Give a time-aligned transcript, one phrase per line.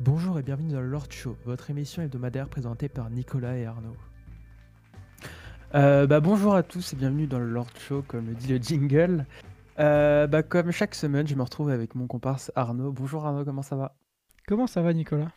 [0.00, 3.96] Bonjour et bienvenue dans le Lord Show, votre émission hebdomadaire présentée par Nicolas et Arnaud.
[5.74, 8.58] Euh, bah, bonjour à tous et bienvenue dans le Lord Show, comme le dit le
[8.58, 9.26] jingle.
[9.80, 12.92] Euh, bah, comme chaque semaine, je me retrouve avec mon comparse Arnaud.
[12.92, 13.96] Bonjour Arnaud, comment ça va?
[14.46, 15.32] Comment ça va, Nicolas?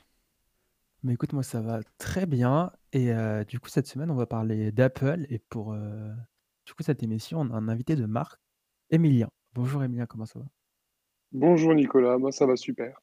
[1.01, 2.71] Mais écoute, moi ça va très bien.
[2.93, 5.25] Et euh, du coup, cette semaine, on va parler d'Apple.
[5.29, 6.12] Et pour euh,
[6.67, 8.39] du coup, cette émission, on a un invité de marque,
[8.91, 9.29] Emilien.
[9.55, 10.46] Bonjour Emilien, comment ça va?
[11.31, 13.01] Bonjour Nicolas, moi ça va super.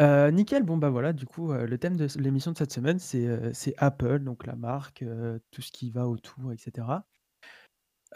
[0.00, 2.98] Euh, nickel, bon bah voilà, du coup, euh, le thème de l'émission de cette semaine,
[2.98, 7.06] c'est euh, c'est Apple, donc la marque, euh, tout ce qui va autour, etc.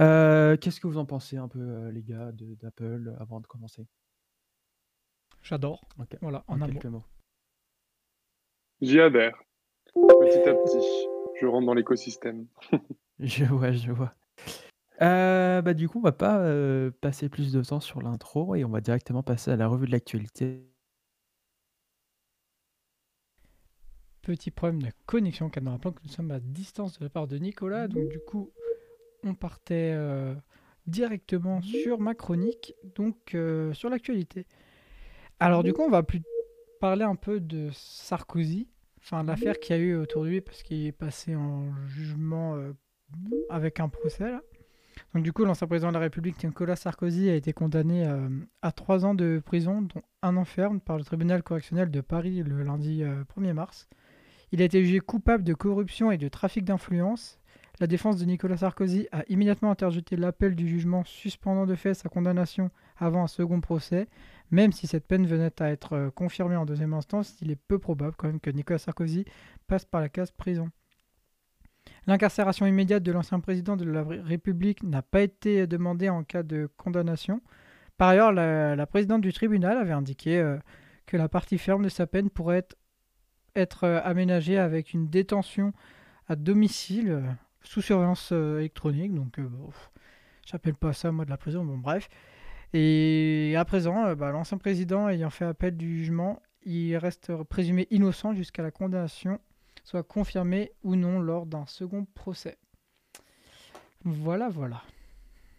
[0.00, 3.40] Euh, Qu'est-ce que vous en pensez un peu, euh, les gars, de- d'Apple, euh, avant
[3.40, 3.86] de commencer?
[5.40, 5.80] J'adore.
[5.98, 6.84] Ok, Voilà, en en un mot.
[6.84, 7.04] quelques mots.
[8.80, 9.42] J'y adhère,
[10.18, 11.10] petit à petit.
[11.32, 12.48] Je rentre dans l'écosystème.
[13.18, 14.14] Je vois, je vois.
[15.02, 18.64] Euh, bah du coup, on va pas euh, passer plus de temps sur l'intro et
[18.64, 20.66] on va directement passer à la revue de l'actualité.
[24.26, 27.28] Petit problème de connexion, car nous rappelons que nous sommes à distance de la part
[27.28, 27.87] de Nicolas.
[27.87, 28.51] Donc, du coup,
[29.23, 30.34] on partait euh,
[30.88, 34.45] directement sur ma chronique, donc euh, sur l'actualité.
[35.38, 36.23] Alors, du coup, on va plus
[36.80, 38.66] parler un peu de Sarkozy,
[38.98, 42.56] enfin, l'affaire qu'il y a eu autour de lui, parce qu'il est passé en jugement
[42.56, 42.73] euh,
[43.48, 44.32] avec un procès.
[45.14, 48.12] Donc, du coup, l'ancien président de la République, Nicolas Sarkozy, a été condamné
[48.60, 52.42] à trois ans de prison, dont un an ferme, par le tribunal correctionnel de Paris
[52.42, 53.88] le lundi euh, 1er mars.
[54.52, 57.38] Il a été jugé coupable de corruption et de trafic d'influence.
[57.78, 62.08] La défense de Nicolas Sarkozy a immédiatement interjeté l'appel du jugement suspendant de fait sa
[62.08, 64.08] condamnation avant un second procès.
[64.50, 67.78] Même si cette peine venait à être euh, confirmée en deuxième instance, il est peu
[67.78, 69.24] probable quand même que Nicolas Sarkozy
[69.66, 70.70] passe par la case prison.
[72.06, 76.69] L'incarcération immédiate de l'ancien président de la République n'a pas été demandée en cas de
[76.76, 77.41] condamnation.
[77.97, 80.58] Par ailleurs, la, présidente du tribunal avait indiqué euh,
[81.06, 82.76] que la partie ferme de sa peine pourrait être,
[83.56, 85.72] être euh, aménagée avec une détention
[86.28, 87.22] à domicile euh,
[87.62, 89.14] sous surveillance euh, électronique.
[89.14, 89.70] Donc, bon,
[90.47, 92.08] j'appelle pas ça moi de la prison, bon bref.
[92.72, 98.34] Et à présent, bah, l'ancien président ayant fait appel du jugement, il reste présumé innocent
[98.34, 99.38] jusqu'à la condamnation
[99.86, 102.59] soit confirmée ou non lors d'un second procès.
[104.04, 104.82] Voilà, voilà.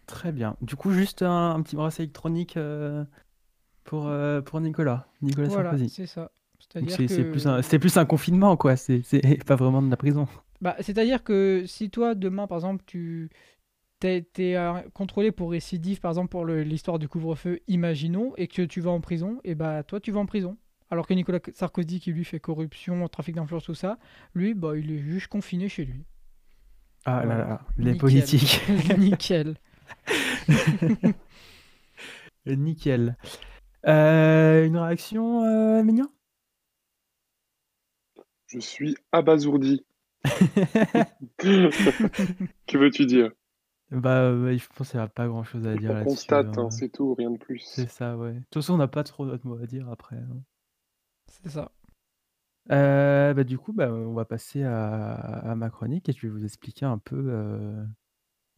[0.06, 0.56] Très bien.
[0.60, 3.04] Du coup, juste un, un petit bracelet électronique euh,
[3.84, 5.88] pour, euh, pour Nicolas, Nicolas Voilà, Sarkozy.
[5.88, 6.30] c'est ça.
[6.72, 7.30] C'est que...
[7.30, 8.76] plus un, c'est plus un confinement, quoi.
[8.76, 9.02] C'est
[9.46, 10.28] pas vraiment de la prison.
[10.60, 13.30] Bah, c'est-à-dire que si toi, demain, par exemple, tu
[14.00, 18.80] t'es, euh, contrôlé pour récidive, par exemple, pour l'histoire du couvre-feu, imaginons, et que tu
[18.80, 20.56] vas en prison, et bah, toi, tu vas en prison.
[20.90, 23.98] Alors que Nicolas Sarkozy, qui lui fait corruption, trafic d'influence, tout ça,
[24.34, 26.04] lui, bah, il est juste confiné chez lui.
[27.04, 27.44] Ah là Voilà.
[27.44, 27.98] là, les Nickel.
[27.98, 28.62] politiques.
[28.98, 29.56] Nickel.
[32.46, 33.16] Nickel.
[33.86, 36.10] Euh, une réaction, euh, Emilien
[38.48, 39.84] Je suis abasourdi.
[41.38, 43.30] que veux-tu dire?
[43.90, 46.08] Bah, ouais, je pense qu'il n'y a pas grand-chose à dire On là-dessus.
[46.10, 46.64] constate, hein.
[46.66, 47.62] hein, c'est tout, rien de plus.
[47.64, 48.32] C'est ça, ouais.
[48.34, 50.16] De toute façon, on n'a pas trop d'autres mots à dire après.
[50.16, 50.42] hein.
[51.26, 51.72] C'est ça.
[52.70, 56.28] Euh, bah, du coup, bah, on va passer à, à ma chronique et je vais
[56.28, 57.82] vous expliquer un peu, euh,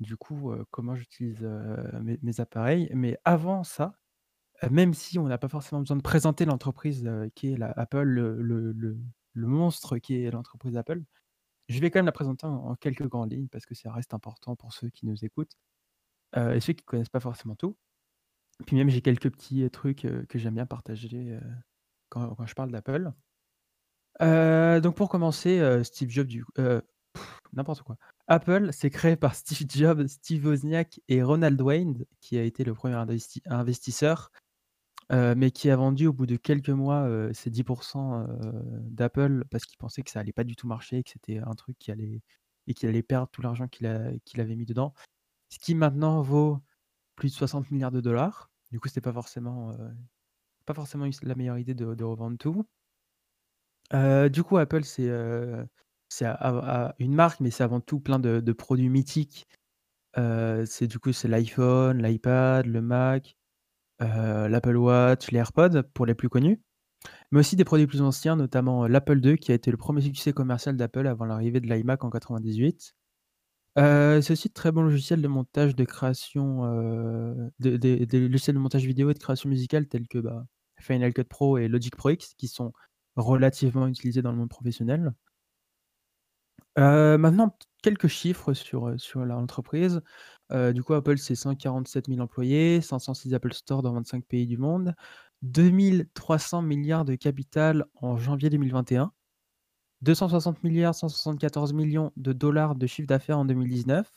[0.00, 2.90] du coup, euh, comment j'utilise euh, mes, mes appareils.
[2.94, 3.94] Mais avant ça,
[4.64, 7.70] euh, même si on n'a pas forcément besoin de présenter l'entreprise euh, qui est la
[7.72, 8.98] Apple, le, le- le-
[9.32, 11.02] le monstre qui est l'entreprise Apple,
[11.68, 14.56] je vais quand même la présenter en, quelques grandes lignes parce que ça reste important
[14.56, 15.56] pour ceux qui nous écoutent
[16.36, 17.76] euh, et ceux qui ne connaissent pas forcément tout.
[18.66, 21.38] Puis même, j'ai quelques petits euh, trucs euh, que j'aime bien partager
[22.08, 23.12] quand, je parle d'Apple.
[24.20, 26.44] Donc pour commencer, Steve Jobs, du
[27.52, 27.96] n'importe quoi.
[28.26, 32.74] Apple, c'est créé par Steve Jobs, Steve Wozniak et Ronald Wayne, qui a été le
[32.74, 34.30] premier investi- investisseur,
[35.12, 39.44] euh, mais qui a vendu au bout de quelques mois euh, ses 10% euh, d'Apple
[39.50, 41.90] parce qu'il pensait que ça allait pas du tout marcher, que c'était un truc qui
[41.90, 42.22] allait
[42.68, 44.94] et qu'il allait perdre tout l'argent qu'il avait mis dedans.
[45.48, 46.60] Ce qui maintenant vaut
[47.16, 48.50] plus de 60 milliards de dollars.
[48.70, 49.88] Du coup, c'était pas forcément, euh,
[50.66, 52.64] pas forcément la meilleure idée de, revendre tout.
[54.30, 59.48] Du coup, Apple, c'est une marque, mais c'est avant tout plein de, de produits mythiques.
[60.16, 63.36] C'est du coup, c'est l'iPhone, l'iPad, le Mac,
[64.02, 66.60] euh, l'Apple Watch, les AirPods pour les plus connus,
[67.32, 70.02] mais aussi des produits plus anciens, notamment euh, l'Apple II, qui a été le premier
[70.02, 72.94] succès commercial d'Apple avant l'arrivée de l'iMac en 98.
[73.78, 76.64] Euh, c'est aussi de très bons logiciels de montage, de création,
[77.60, 80.44] de- des logiciels de montage vidéo et de création musicale tels que bah,
[80.80, 82.72] Final Cut Pro et Logic Pro X, qui sont
[83.16, 85.12] relativement utilisés dans le monde professionnel.
[86.76, 88.90] Maintenant, quelques chiffres sur
[89.24, 90.00] l'entreprise.
[90.52, 94.58] Euh, du coup, Apple, c'est 147 000 employés, 506 Apple Store dans 25 pays du
[94.58, 94.94] monde,
[95.42, 99.12] 2 300 milliards de capital en janvier 2021.
[100.02, 104.10] 260 milliards 174 millions de dollars de chiffre d'affaires en 2019.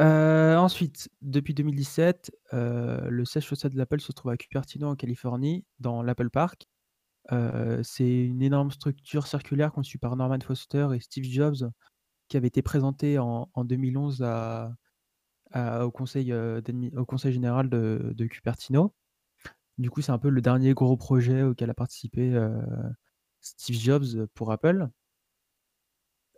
[0.00, 4.96] Heu, ensuite, depuis 2017, heu, le siège social de l'Apple se trouve à Cupertino en
[4.96, 6.66] Californie, dans l'Apple Park.
[7.82, 11.70] C'est une énorme structure circulaire conçue par Norman Foster et Steve Jobs,
[12.28, 14.74] qui avait été présentée en en 2011 à à
[15.54, 18.94] au conseil, au conseil général de Cupertino.
[19.78, 22.34] Du coup, c'est un peu le dernier gros projet auquel a participé,
[23.40, 24.88] Steve Jobs, pour Apple.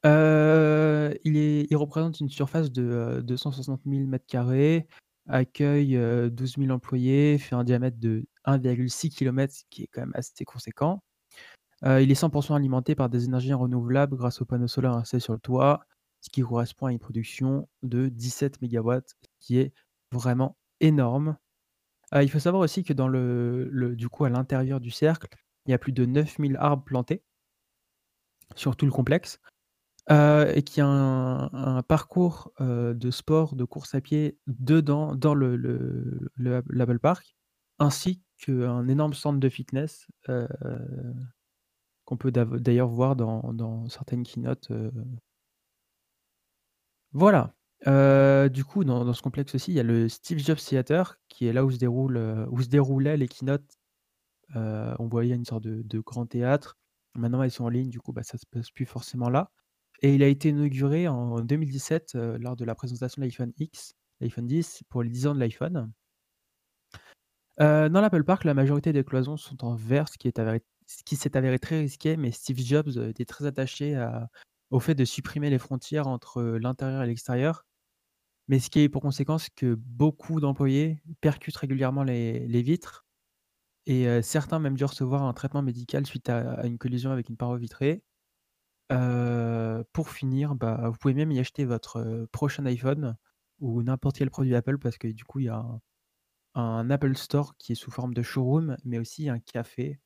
[0.05, 2.83] Il représente une surface de,
[3.19, 4.87] heu, 260 000 m²,
[5.29, 10.03] accueille, heu, 12 000 employés, fait un diamètre de 1,6 kilomètres, ce qui est quand
[10.03, 11.03] même assez conséquent.
[11.85, 15.41] Il est 100% alimenté par des énergies renouvelables grâce aux panneaux solaires installés sur le
[15.41, 15.87] toit,
[16.27, 19.73] ce qui correspond à une production de 17 mégawatts, ce qui est
[20.13, 21.39] vraiment énorme.
[22.15, 25.29] Heu, il faut savoir aussi que dans le du coup, à l'intérieur du cercle,
[25.67, 27.23] il y a plus de 9 000 arbres plantés
[28.55, 29.41] sur tout le complexe.
[30.11, 35.35] Heu et qui a un parcours, heu, de sport, de course à pied dedans, dans
[35.35, 37.37] le le le l'Apple Park,
[37.81, 40.49] ainsi qu'un énorme centre de fitness, heu,
[42.05, 44.71] qu'on peut d'ailleurs voir dans dans certaines keynotes,
[47.13, 47.55] voilà,
[47.87, 51.47] heu, du coup, dans ce complexe aussi, il y a le Steve Jobs Theater qui
[51.47, 53.65] est là où se déroule, heu, où se déroulaient les keynotes.
[54.57, 56.79] Heu, on voyait une sorte de grand théâtre.
[57.17, 59.51] Maintenant, elles sont en ligne, du coup, bah, ça se passe plus forcément là
[60.03, 63.95] et il a été inauguré en 2017, heu, lors de la présentation de l'iPhone X,
[64.21, 65.93] l'iPhone 10 pour les 10 ans de l'iPhone.
[67.59, 70.17] Dans l'Apple Park, la majorité des cloisons sont en verre, ce
[71.05, 74.29] qui s'est avéré très risqué, mais Steve Jobs, était très attaché à
[74.71, 77.65] au fait de supprimer les frontières entre, l'intérieur et l'extérieur.
[78.49, 83.07] Mais ce qui a eu pour conséquence que beaucoup d'employés percutent régulièrement les vitres
[83.87, 87.37] et heu, certains même dû recevoir un traitement médical suite à une collision avec une
[87.37, 88.03] paroi vitrée.
[89.93, 93.17] Pour finir, bah, vous pouvez même y acheter votre, prochain iPhone
[93.61, 95.65] ou n'importe quel produit Apple parce que du coup, il y a
[96.55, 100.01] un Apple Store qui est sous forme de showroom, mais aussi un café,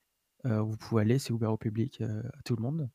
[0.45, 2.91] où vous pouvez aller, c'est ouvert au public, à tout le monde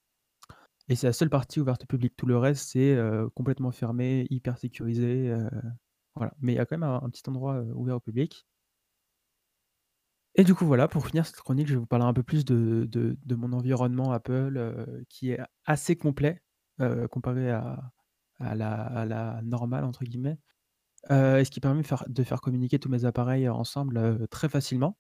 [0.88, 2.16] et c'est la seule partie ouverte au public.
[2.16, 2.98] Tout le reste, c'est,
[3.36, 5.34] complètement fermé, hyper sécurisé,
[6.16, 6.34] voilà.
[6.40, 8.46] Mais il y a quand même un petit endroit, ouvert au public
[10.38, 12.44] et du coup, voilà, pour finir cette chronique, je vais vous parler un peu plus
[12.44, 16.42] de mon environnement Apple, qui est assez complet,
[17.10, 17.92] comparé à
[18.40, 20.38] la «normale» entre guillemets,
[21.10, 24.98] et ce qui permet de faire de faire communiquer tous mes appareils ensemble, très facilement.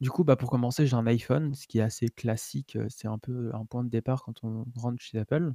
[0.00, 3.18] Du coup, bah, pour commencer, j'ai un iPhone, ce qui est assez classique, c'est un
[3.18, 5.54] peu un point de départ quand on rentre chez Apple.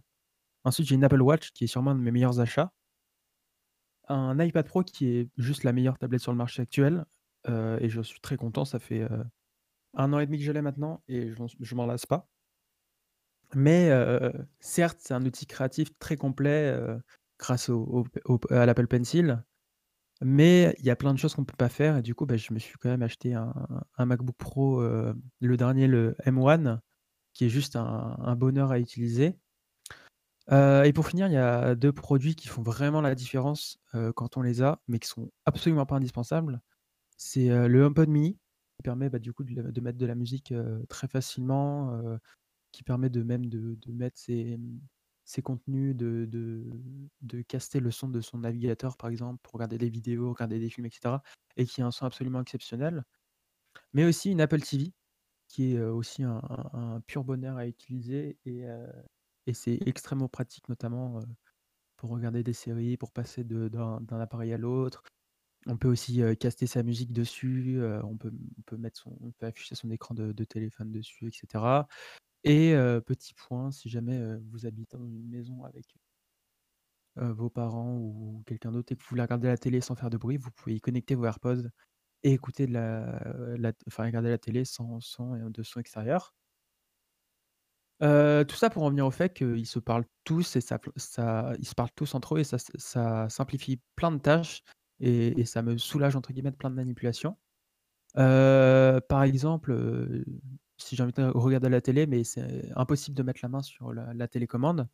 [0.64, 2.74] Ensuite, j'ai une Apple Watch qui est sûrement un de mes meilleurs achats.
[4.08, 7.06] Un iPad Pro qui est juste la meilleure tablette sur le marché actuel,
[7.48, 9.08] et je suis très content, ça fait,
[9.94, 12.28] 1 an et demi que je l'ai maintenant et je m'en m'en lasse pas.
[13.56, 13.92] Mais
[14.60, 16.76] certes, c'est un outil créatif très complet,
[17.38, 17.70] grâce
[18.50, 19.44] à l'Apple Pencil,
[20.22, 22.38] mais il y a plein de choses qu'on peut pas faire et du coup, bah,
[22.38, 23.54] je me suis quand même acheté un
[24.06, 26.82] MacBook Pro, heu, le dernier, le M1,
[27.34, 29.40] qui est juste un bonheur à utiliser.
[30.52, 34.12] Heu et pour finir, il y a 2 produits qui font vraiment la différence, heu,
[34.14, 36.62] quand on les a, mais qui sont absolument pas indispensables.
[37.18, 38.36] C'est, le HomePod mini,
[38.78, 40.54] qui permet, bah, du coup, de mettre de la musique,
[40.90, 42.02] très facilement,
[42.74, 44.60] qui permet de même de de mettre ses,
[45.30, 46.66] ses contenus, de de
[47.22, 50.70] de caster le son de son navigateur, par exemple, pour regarder des vidéos, regarder des
[50.72, 51.24] films et cetera
[51.58, 53.04] et qui a un son absolument exceptionnel.
[53.94, 54.94] Mais aussi une Apple TV
[55.50, 58.66] qui est, aussi un pur bonheur à utiliser et
[59.48, 61.22] et c'est extrêmement pratique, notamment,
[61.98, 65.04] pour regarder des séries, pour passer d'un appareil à l'autre.
[65.68, 68.34] On peut aussi, caster sa musique dessus, on peut
[68.68, 71.88] peut mettre son on peut afficher son écran de téléphone dessus et cetera
[72.44, 75.86] et heu, petit point, si jamais, heu, vous habitez dans une maison avec
[77.18, 80.10] heu, vos parents ou quelqu'un d'autre et que vous voulez regarder la télé sans faire
[80.10, 81.70] de bruit, vous pouvez y connecter vos AirPods
[82.24, 83.20] et écouter la
[83.88, 86.34] enfin regarder la télé sans sans de son extérieur.
[88.02, 90.80] Heu, tout ça pour en venir au fait qu'ils se parlent tous et ça
[91.60, 94.64] ils se parlent tous entre eux et ça simplifie plein de tâches
[95.02, 97.38] et ça me «soulage» entre guillemets plein de manipulations.
[98.18, 100.26] Heu, par exemple, heu,
[100.80, 103.94] si j'ai envie de regarder la télé, mais c'est impossible de mettre la main sur
[103.94, 104.88] la télécommande,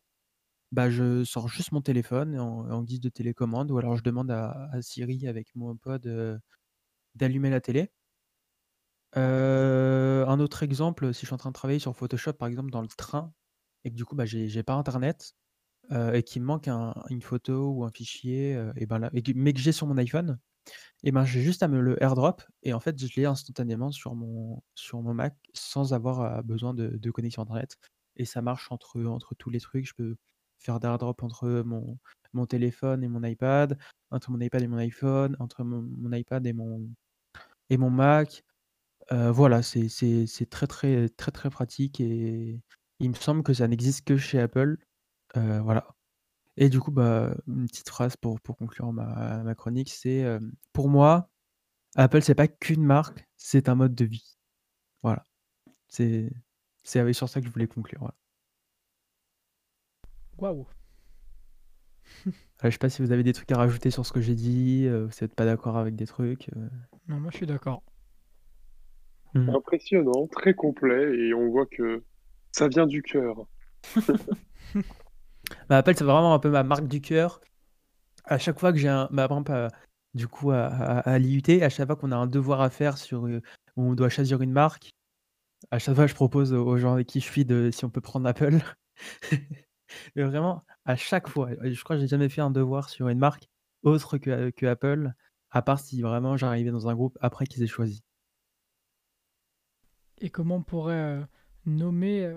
[0.72, 4.70] bah, je sors juste mon téléphone en guise de télécommande ou alors je demande à
[4.82, 6.40] Siri avec mon HomePod, heu,
[7.16, 7.92] d'allumer la télé.
[9.14, 12.70] Heu, un autre exemple, si je suis en train de travailler sur Photoshop, par exemple,
[12.70, 13.32] dans le train
[13.84, 15.34] et que du coup, bah, j'ai pas internet,
[15.92, 19.52] heu et qu'il me manque un une photo ou un fichier, heu et ben mais
[19.54, 20.38] que j'ai sur mon iPhone,
[21.04, 24.14] et ben, j'ai juste à me le airdrop et en fait, je l'ai instantanément sur
[24.14, 27.76] mon sur mon Mac sans avoir, heu, besoin de connexion internet
[28.16, 29.00] et ça marche entre,
[29.38, 29.86] tous les trucs.
[29.88, 30.16] Je peux
[30.58, 31.62] faire d'airdrop entre,
[32.32, 33.78] mon téléphone et mon iPad,
[34.10, 36.88] entre mon iPad et mon iPhone, entre mon iPad et mon
[37.70, 38.44] et mon Mac.
[39.12, 39.88] Heu, voilà, c'est
[40.50, 42.60] très, très, très, très pratique et
[43.00, 44.78] il me semble que ça n'existe que chez Apple.
[45.36, 45.95] Heu, voilà
[46.56, 50.52] et du coup, bah, une petite phrase pour pour conclure ma ma chronique, c'est, hem,
[50.72, 51.30] pour moi,
[51.96, 54.38] Apple, c'est pas qu'une marque, c'est un mode de vie.
[55.02, 55.24] Voilà,
[55.88, 56.30] c'est
[56.84, 58.16] c'est avec sur ça que je voulais conclure, voilà.
[60.38, 60.66] Waouh!
[62.62, 64.86] Je sais pas si vous avez des trucs à rajouter sur ce que j'ai dit,
[64.86, 66.70] heu, vous êtes pas d'accord avec des trucs, heu?
[67.08, 67.82] Non, moi je suis d'accord.
[69.34, 69.50] Mmh.
[69.50, 72.02] Impressionnant, très complet et on voit que
[72.52, 73.46] ça vient du cœur.
[75.70, 77.40] Apple, c'est vraiment un peu ma marque du cœur.
[78.24, 79.68] À chaque fois que j'ai un bah, heu,
[80.14, 82.98] du coup à à à l'IUT, à chaque fois qu'on a un devoir à faire
[82.98, 83.40] sur, où
[83.76, 84.92] on doit choisir une marque,
[85.70, 88.00] à chaque fois je propose aux gens avec qui je suis de si on peut
[88.00, 88.58] prendre Apple.
[90.16, 93.18] Mais vraiment, à chaque fois je crois que j'ai jamais fait un devoir sur une
[93.18, 93.48] marque
[93.82, 95.12] autre que que Apple,
[95.50, 98.02] à part si vraiment j'arrivais dans un groupe après qu'ils aient choisi.
[100.18, 101.20] Et comment on pourrait,
[101.66, 102.32] nommer,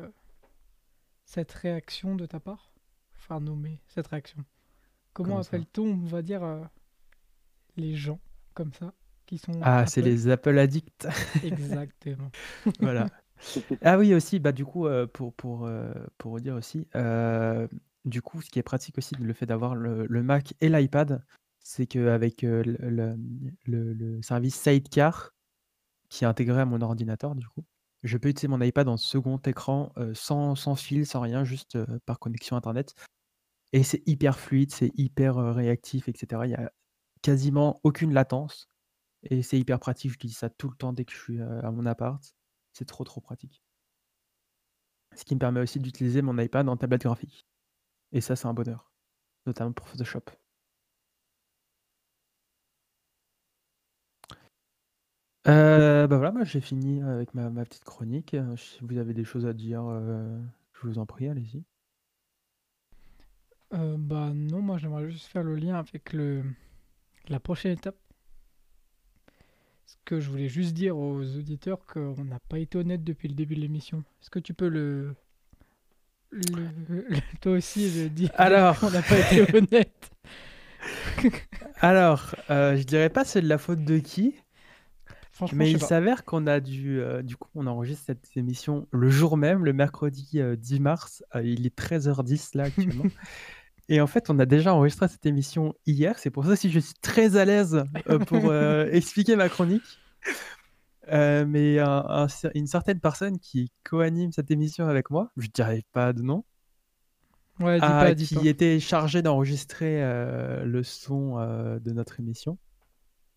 [1.26, 2.69] cette réaction de ta part?
[3.38, 4.44] Nommer cette réaction.
[5.14, 6.64] Comment appelle-t-on, on va dire, heu,
[7.78, 8.20] les gens
[8.56, 8.94] comme ça,
[9.28, 11.08] qui sont Ah, c'est les Apple addicts.
[11.44, 12.32] Exactement.
[12.80, 13.08] Voilà.
[13.82, 16.86] Ah oui aussi, bah, du coup, heu, pour pour, heu, pour aussi,
[18.04, 21.24] du coup, ce qui est pratique aussi, le fait d'avoir le le Mac et l'iPad,
[21.62, 23.16] c'est qu'avec, le
[23.66, 25.34] le, service Sidecar,
[26.10, 27.64] qui est intégré à mon ordinateur du coup,
[28.04, 32.20] je peux utiliser mon iPad en second écran, sans sans fil, sans rien, juste, par
[32.20, 32.94] connexion internet
[33.74, 36.48] et c'est hyper fluide, c'est hyper, réactif et cetera.
[36.48, 36.72] Il y a
[37.22, 38.68] quasiment aucune latence
[39.24, 40.12] et c'est hyper pratique.
[40.12, 42.24] J'utilise ça tout le temps dès que je suis, à mon appart.
[42.74, 43.62] C'est trop, trop pratique.
[45.16, 47.46] Ce qui me permet aussi d'utiliser mon iPad en tablette graphique
[48.12, 48.92] et ça, c'est un bonheur,
[49.46, 50.22] notamment pour Photoshop.
[55.46, 59.54] Bah, voilà, moi j'ai fini avec ma petite chronique, si vous avez des choses à
[59.54, 59.84] dire,
[60.74, 61.64] je vous en prie, allez-y.
[63.74, 66.44] Heu, bah, non, moi j'aimerais juste faire le lien avec le
[67.28, 67.98] la prochaine étape.
[69.86, 73.36] Parce que je voulais juste dire aux auditeurs qu'on n'a pas été honnête depuis le
[73.36, 74.04] début de l'émission.
[74.22, 75.16] Est-ce que tu peux le
[76.32, 77.08] le le
[77.42, 80.12] toi aussi le dire Alors qu'on n'a pas été honnête?
[81.82, 84.36] alors, heu, je dirais pas c'est de la faute de qui
[85.54, 89.38] mais il s'avère qu'on a dû, heu, du coup, on enregistre cette émission le jour
[89.38, 93.06] même, le mercredi, heu, 10 mars, heu, il est 13:10 là actuellement
[93.90, 96.18] et en fait, on a déjà enregistré cette émission hier.
[96.20, 100.00] C'est pour ça aussi je suis très à l'aise, heu, pour, heu, expliquer ma chronique.
[101.12, 105.48] Heu, mais un un cer une certaine personne qui co-anime cette émission avec moi, je
[105.48, 106.46] dirai pas de nom
[107.60, 108.40] Ouais, dis a pas, dis pas.
[108.40, 110.02] qui était chargé d'enregistrer,
[110.64, 112.58] le son, de notre émission,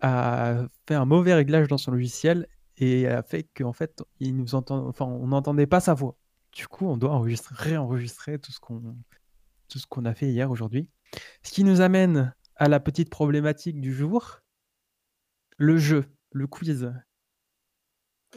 [0.01, 4.55] a fait un mauvais réglage dans son logiciel et a fait qu'en fait, il nous
[4.55, 6.17] entend enfin, on n'entendait pas sa voix.
[6.53, 8.83] Du coup, on doit enregistrer réenregistrer tout ce qu'on
[9.73, 10.91] tout ce qu'on a fait hier, aujourd'hui.
[11.43, 14.41] Ce qui nous amène à la petite problématique du jour
[15.57, 16.93] le jeu, le quiz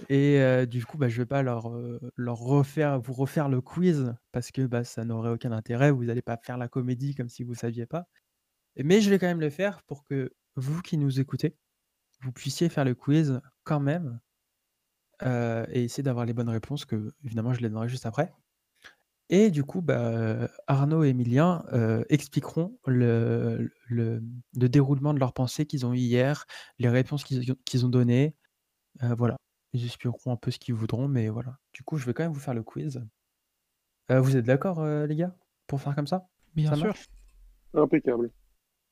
[0.10, 3.62] et heu, du coup, bah, je vais pas leur, heu, leur refaire vous refaire le
[3.62, 5.92] quiz parce que, bah, ça n'aurait aucun intérêt.
[5.92, 8.08] Vous allez pas faire la comédie comme si vous saviez pas.
[8.77, 11.56] Mais je vais quand même le faire pour que vous qui nous écoutez,
[12.22, 14.20] vous puissiez faire le quiz quand même,
[15.24, 18.34] heu et essayer d'avoir les bonnes réponses que évidemment je les donnerai juste après
[19.29, 24.22] et du coup, bah, Arnaud et Emilien, heu, expliqueront le le
[24.55, 26.46] le déroulement de leurs pensées qu'ils ont eu hier,
[26.79, 28.36] les réponses qu'ils ont qu'ils ont données,
[29.03, 29.38] heu, voilà.
[29.74, 31.58] Ils expliqueront un peu ce qu'ils voudront, mais voilà.
[31.74, 33.03] Du coup, je vais quand même vous faire le quiz.
[34.12, 35.36] Heu, vous êtes d'accord, les gars,
[35.67, 36.27] pour faire comme ça?
[36.55, 36.88] Bien Ça sûr.
[36.88, 37.10] marche?
[37.74, 38.32] Impeccable.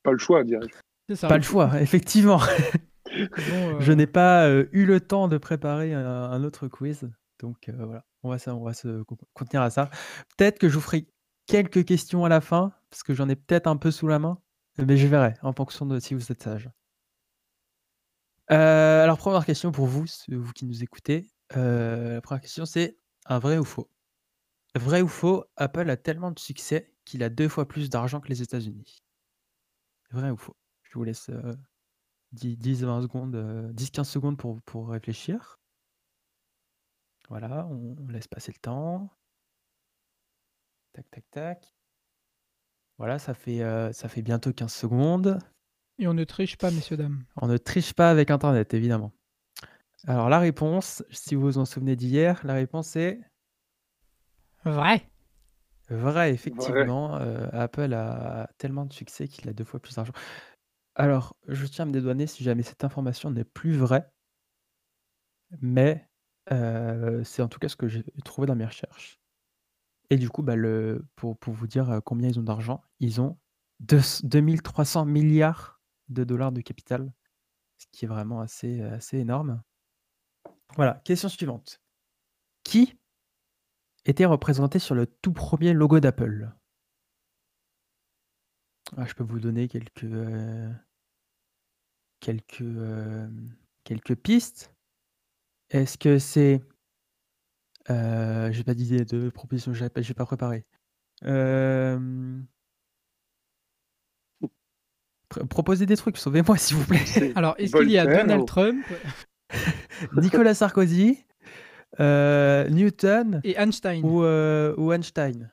[0.04, 0.76] Pas le choix, dirais-je.
[1.08, 1.28] C'est ça.
[1.30, 2.40] Pas le choix, effectivement.
[3.50, 7.10] Bon, Je n'ai pas, eu le temps de préparer un un autre quiz,
[7.40, 9.90] donc heu, voilà, on va se contenir à ça.
[10.38, 11.08] Peut-être que je vous ferai
[11.48, 14.40] quelques questions à la fin, parce que j'en ai peut-être un peu sous la main,
[14.78, 16.70] mais je verrai en fonction de si vous êtes sages.
[18.50, 18.56] Heu,
[19.04, 23.40] alors 1re question pour vous, vous qui nous écoutez, heu, la 1re question c'est un
[23.40, 23.90] vrai ou faux?
[24.76, 28.30] Vrai ou faux, Apple a tellement de succès qu'il a 2 fois plus d'argent que
[28.30, 29.00] les États-Unis?
[30.12, 30.56] Vrai ou faux?
[30.84, 31.56] Je vous laisse, heu,
[32.34, 35.58] dix 10-20 secondes, heu, 10-15 secondes pour réfléchir.
[37.30, 39.10] Voilà, on on laisse passer le temps.
[40.94, 41.74] Tac, tac, tac.
[42.98, 45.40] Voilà, ça fait, heu, ça fait bientôt 15 secondes.
[45.98, 47.26] Et on ne triche pas, messieurs, dames.
[47.36, 49.12] On ne triche pas avec internet, évidemment.
[50.08, 53.22] Alors la réponse, si vous vous en souvenez d'hier, la réponse est
[54.66, 55.10] Vrai.
[55.90, 60.14] vrai, effectivement, heu, Apple a tellement de succès qu'il a 2 fois plus d'argent.
[60.96, 64.10] Alors, je tiens à me dédouaner si jamais cette information n'est plus vraie
[65.62, 66.08] mais
[66.48, 69.20] c'est en tout cas ce que j'ai trouvé dans mes recherches
[70.10, 70.56] et du coup, bah,
[71.16, 73.40] pour vous dire, combien ils ont d'argent, ils ont
[73.80, 75.52] deux c 2 300 000 000
[76.10, 77.12] $ de capital,
[77.78, 79.64] ce qui est vraiment assez, assez énorme.
[80.76, 81.82] Voilà, question suivante.
[82.64, 82.98] Qui
[84.06, 86.52] était représenté sur le tout 1er logo d'Apple?
[88.98, 90.06] Ah, je peux vous donner quelques,
[92.20, 92.64] quelques,
[93.84, 94.73] quelques pistes.
[95.74, 96.62] Est-ce que c'est
[97.90, 100.66] heu, j'ai pas d'idée de proposition, j'ai pas j'ai pas préparé.
[101.24, 102.46] Hem
[105.30, 107.02] pr proposez des trucs, sauvez-moi s'il vous plaît.
[107.06, 108.86] C'est Alors, est-ce qu'il y a Voltaire Donald ou Trump?
[110.22, 111.26] Nicolas Sarkozy,
[112.00, 114.04] heu, Newton et Einstein?
[114.04, 115.52] ou heu, ou Einstein?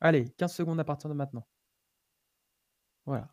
[0.00, 1.46] Allez, 15 secondes à partir de maintenant.
[3.06, 3.28] Voilà.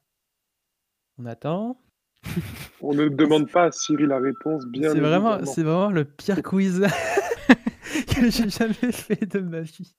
[1.18, 1.80] On attend.
[2.82, 6.44] On ne demande pas à Siri la réponse, bien C'est vraiment c'est vraiment le pire
[6.44, 6.82] quiz
[8.16, 9.96] que j'ai jamais fait de ma vie.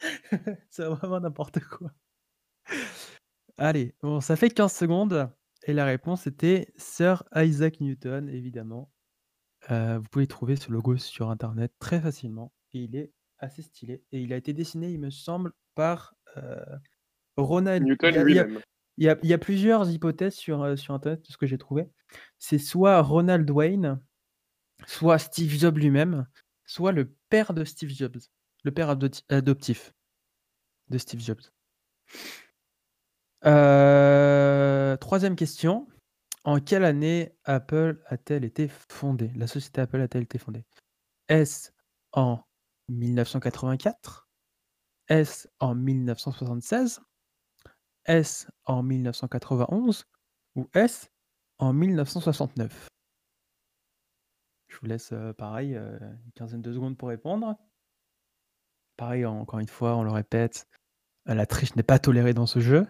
[0.70, 1.90] C'est vraiment n'importe quoi.
[3.56, 5.30] Allez, bon, ça fait 15 secondes
[5.66, 8.90] et la réponse était Sir Isaac Newton, évidemment.
[9.70, 14.02] Heu, vous pouvez trouver ce logo sur internet très facilement et il est assez stylé
[14.12, 16.56] et il a été dessiné, il me semble, par, heu,
[17.36, 18.60] Ronald Newton lui-même.
[18.96, 21.88] Il y a plusieurs hypothèses sur, sur internet ce que j'ai trouvé.
[22.38, 24.00] C'est soit Ronald Wayne,
[24.86, 26.26] soit Steve Jobs lui-même,
[26.64, 28.18] soit le père de Steve Jobs,
[28.62, 28.96] le père
[29.28, 29.92] adoptif
[30.88, 31.42] de Steve Jobs.
[33.42, 35.88] 3e question.
[36.44, 39.32] En quelle année Apple a-t-elle été fondée?
[39.34, 40.64] La société Apple a-t-elle été fondée?
[41.28, 41.70] Est-ce
[42.12, 42.44] en
[42.88, 44.28] 1984?
[45.08, 47.00] Est-ce en 1976?
[48.06, 50.04] Est-ce en 1991?
[50.56, 51.08] Ou est-ce
[51.58, 52.88] en 1969?
[54.68, 57.56] Je vous laisse, pareil, une quinzaine de secondes pour répondre.
[58.96, 60.68] Pareil, encore une fois, on le répète,
[61.26, 62.86] la triche n'est pas tolérée dans ce jeu.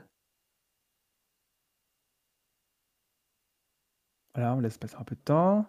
[4.34, 5.66] Voilà, on laisse passer un peu de temps.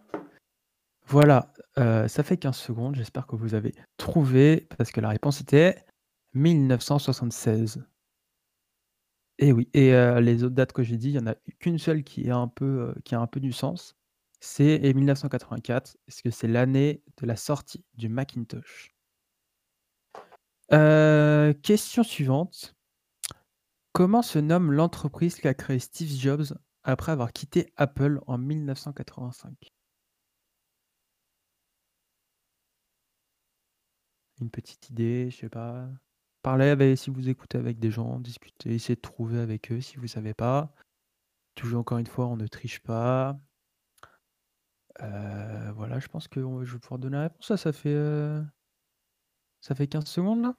[1.05, 5.86] Voilà, ça fait 15 secondes, j'espère que vous avez trouvé parce que la réponse était
[6.34, 7.86] 1976.
[9.38, 12.04] Et oui et les autres dates que j'ai dit, il y en a qu'une seule
[12.04, 12.95] qui a un peu
[13.36, 13.95] du sens,
[14.39, 18.95] c'est et 1984 parce que c'est l'année de la sortie du Macintosh.
[20.69, 22.76] Question suivante.
[23.91, 29.71] Comment se nomme l'entreprise qu'a créée Steve Jobs après avoir quitté Apple en 1985?
[34.41, 35.89] Une petite idée, je sais pas.
[36.45, 40.05] Parlez si vous écoutez avec des gens, discutez, essayez de trouver avec eux si vous
[40.05, 40.71] savez pas.
[41.55, 43.39] Toujours encore une fois, on ne triche pas.
[45.01, 48.45] Heu, voilà, je pense que je vais pouvoir donner la réponse là, ça fait, heu
[49.62, 50.55] ça fait 15 secondes là?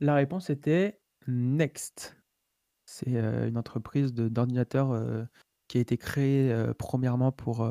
[0.00, 2.16] La réponse était Next.
[2.86, 5.28] C'est, heu, une entreprise d'ordinateurs,
[5.68, 7.68] qui a été créée, premièrement pour,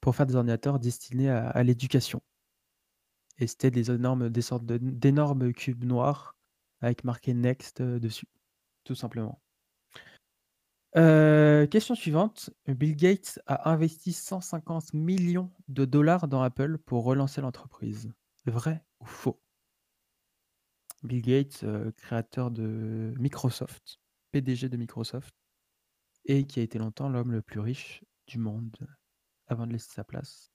[0.00, 2.22] pour faire des ordinateurs destinés à l'éducation.
[3.38, 6.34] Et c'était des énormes de d'énormes cubes noirs
[6.80, 8.28] avec marqué Next, heu, dessus,
[8.84, 9.40] tout simplement.
[10.94, 12.50] Heu, question suivante.
[12.66, 18.12] Bill Gates a investi 150 000 000 $ dans Apple pour relancer l'entreprise.
[18.46, 19.40] Vrai ou faux?
[21.02, 23.98] Bill Gates, heu, créateur de Microsoft,
[24.32, 25.34] PDG de Microsoft
[26.26, 28.76] et qui a été longtemps l'homme le plus riche du monde
[29.48, 30.48] avant de laisser sa place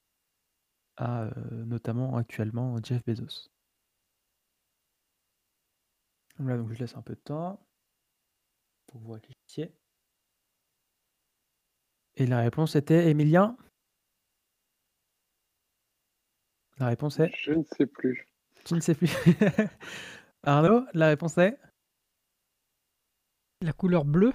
[0.98, 3.50] à, heu, notamment actuellement Jeff Bezos.
[6.38, 7.60] Voilà, donc je laisse un peu de temps
[8.88, 9.74] pour vous réfléchissiez.
[12.16, 13.58] Et la réponse était Emilien?
[16.78, 17.32] La réponse est?
[17.36, 18.28] Je ne sais plus.
[18.66, 19.12] Tu ne sais plus.
[20.44, 21.58] Arnaud, la réponse est?
[23.62, 24.34] La couleur bleue?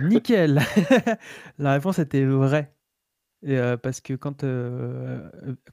[0.00, 0.60] Nickel!
[1.58, 2.75] La réponse était vrai
[3.82, 4.44] parce que quand,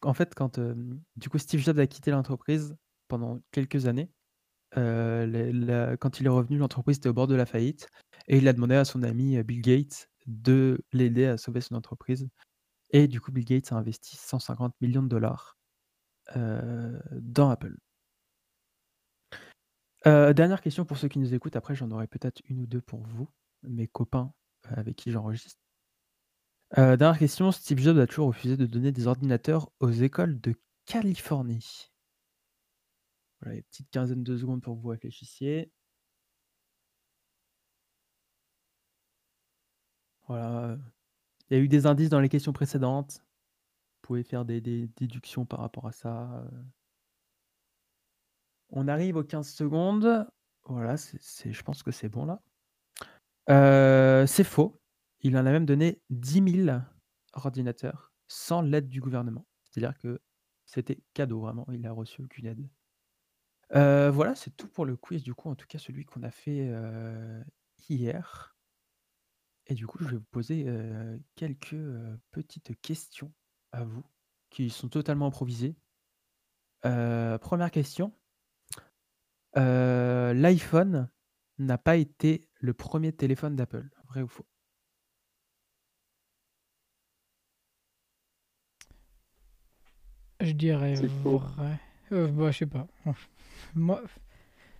[0.02, 0.60] en fait, quand,
[1.16, 2.76] du coup Steve Jobs a quitté l'entreprise
[3.08, 4.12] pendant quelques années,
[4.76, 7.90] quand il est revenu, l'entreprise était au bord de la faillite
[8.28, 12.30] et il a demandé à son ami, Bill Gates de l'aider à sauver son entreprise
[12.92, 15.56] et du coup, Bill Gates a investi 150 000 000 $,
[16.36, 17.78] heu, dans Apple.
[20.06, 23.02] Dernière question pour ceux qui nous écoutent, après j'en aurai peut-être 1 ou 2 pour
[23.04, 23.28] vous.
[23.64, 24.32] mes copains
[24.64, 25.63] avec qui j'enregistre.
[26.78, 30.56] Euh, dernière question, Steve Jobs a toujours refusé de donner des ordinateurs aux écoles de
[30.86, 31.92] Californie.
[33.42, 35.72] Voilà, une petite quinzaine de secondes pour que vous réfléchissiez.
[40.28, 40.78] Voilà.
[41.50, 43.20] Il y a eu des indices dans les questions précédentes.
[43.20, 46.44] Vous pouvez faire des, déductions par rapport à ça.
[48.70, 50.28] On arrive aux 15 secondes.
[50.64, 52.42] Voilà, je pense que c'est bon là.
[53.50, 54.82] Euh, c'est faux.
[55.24, 56.78] Il en a même donné 10 000
[57.34, 59.48] ordinateurs sans l'aide du gouvernement.
[59.64, 60.22] C'est-à-dire que
[60.66, 61.66] c'était cadeau, vraiment.
[61.72, 62.70] Il n'a reçu aucune aide.
[63.74, 66.30] Euh, voilà, c'est tout pour le quiz, du coup, en tout cas celui qu'on a
[66.30, 67.42] fait euh,
[67.90, 68.56] hier.
[69.68, 70.68] Et du coup, je vais vous poser
[71.36, 71.78] quelques
[72.32, 73.32] petites questions
[73.72, 74.04] à vous
[74.50, 75.78] qui sont totalement improvisées.
[76.82, 78.14] première question.
[79.56, 81.10] L'iPhone
[81.60, 84.46] n'a pas été le premier téléphone d'Apple, vrai ou faux?
[90.44, 91.80] Je dirais vrai.
[92.12, 92.86] Euh, bah, je sais pas.
[93.76, 94.02] Moi,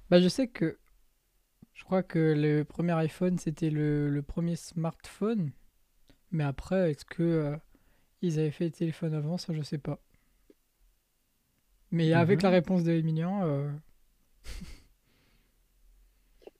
[0.10, 0.78] bah, je sais que
[1.74, 5.52] je crois que le premier iPhone c'était le, premier smartphone,
[6.32, 7.56] mais après, est-ce que euh,
[8.22, 10.00] ils avaient fait les téléphones avant, ça je sais pas.
[11.92, 12.56] Mais avec la mhm.
[12.56, 13.72] réponse de Emilien, euh,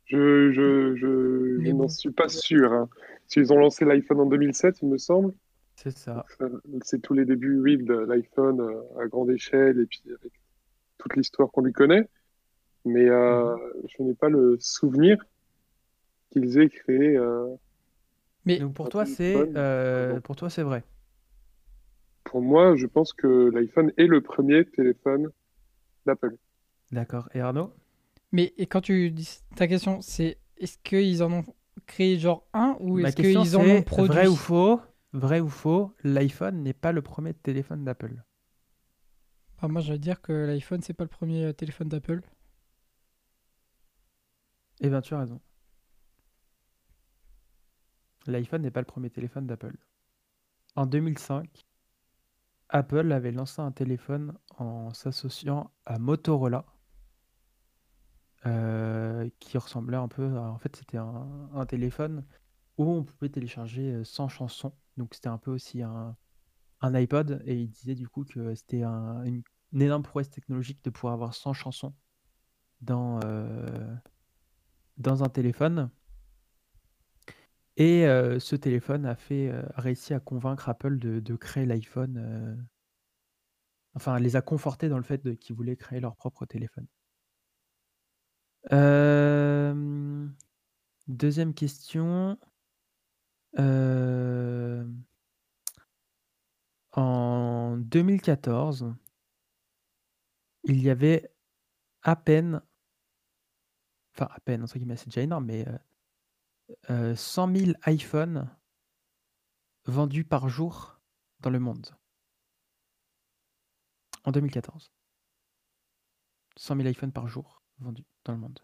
[0.06, 2.72] Je, je, je, n'en suis pas sûr.
[2.72, 2.88] Hein.
[3.36, 5.34] Ils ont lancé l'iPhone en 2007, il me semble.
[5.84, 6.26] C'est ça.
[6.84, 10.32] C'est tous les débuts, oui, de l'iPhone euh, à grande échelle et puis avec
[10.98, 12.08] toute l'histoire qu'on lui connaît.
[12.86, 13.60] Mais euh, mhm.
[13.88, 15.18] je n'ai pas le souvenir
[16.32, 17.18] qu'ils aient créé.
[17.18, 17.54] Euh,
[18.46, 19.34] Mais pour toi, c'est
[20.24, 20.86] pour toi, c'est vrai.
[22.24, 25.32] Pour moi, je pense que l'iPhone est le premier téléphone
[26.06, 26.38] d'Apple.
[26.94, 27.28] D'accord.
[27.34, 27.74] Et Arnaud?
[28.32, 31.46] Mais et quand tu dis ta question, c'est est-ce qu'ils en ont
[31.88, 34.80] créé genre un ou est-ce qu'ils en ont produit Vrai ou faux?
[35.14, 38.24] Vrai ou faux L'iPhone n'est pas le premier téléphone d'Apple.
[39.62, 42.22] Bah, moi, je vais dire que l'iPhone, c'est pas le premier euh, téléphone d'Apple.
[44.82, 45.40] Eh bien, tu as raison.
[48.28, 49.78] L'iPhone n'est pas le premier téléphone d'Apple.
[50.76, 51.66] En 2005,
[52.70, 56.66] Apple avait lancé un téléphone en s'associant à Motorola
[58.46, 62.26] euh, qui ressemblait un peu en fait, c'était un, téléphone
[62.78, 64.74] où on pouvait télécharger 100 chansons.
[64.98, 66.16] Donc, c'était un peu aussi un,
[66.82, 67.42] un iPod.
[67.46, 71.54] Et il disait du coup que c'était une, énorme prouesse technologique de pouvoir avoir 100
[71.54, 71.94] chansons
[72.82, 73.96] dans, euh,
[74.98, 75.90] dans un téléphone.
[77.78, 82.68] Et euh, ce téléphone a, fait, réussi à convaincre Apple de, créer l'iPhone.
[83.96, 86.86] enfin, les a confortés dans le fait qu'ils voulaient créer leur propre téléphone.
[88.72, 90.28] Euh,
[91.08, 92.38] deuxième question.
[93.60, 94.86] Euh,
[96.94, 98.94] en 2014,
[100.64, 101.30] il y avait
[102.02, 102.62] à peine,
[104.14, 105.66] enfin à peine, entre guillemets, c'est déjà énorme, mais
[106.90, 108.50] euh, 100 000 iPhones
[109.86, 111.00] vendus par jour
[111.40, 111.96] dans le monde.
[114.24, 114.92] En 2014.
[116.56, 118.60] 100 000 iPhones par jour vendus dans le monde.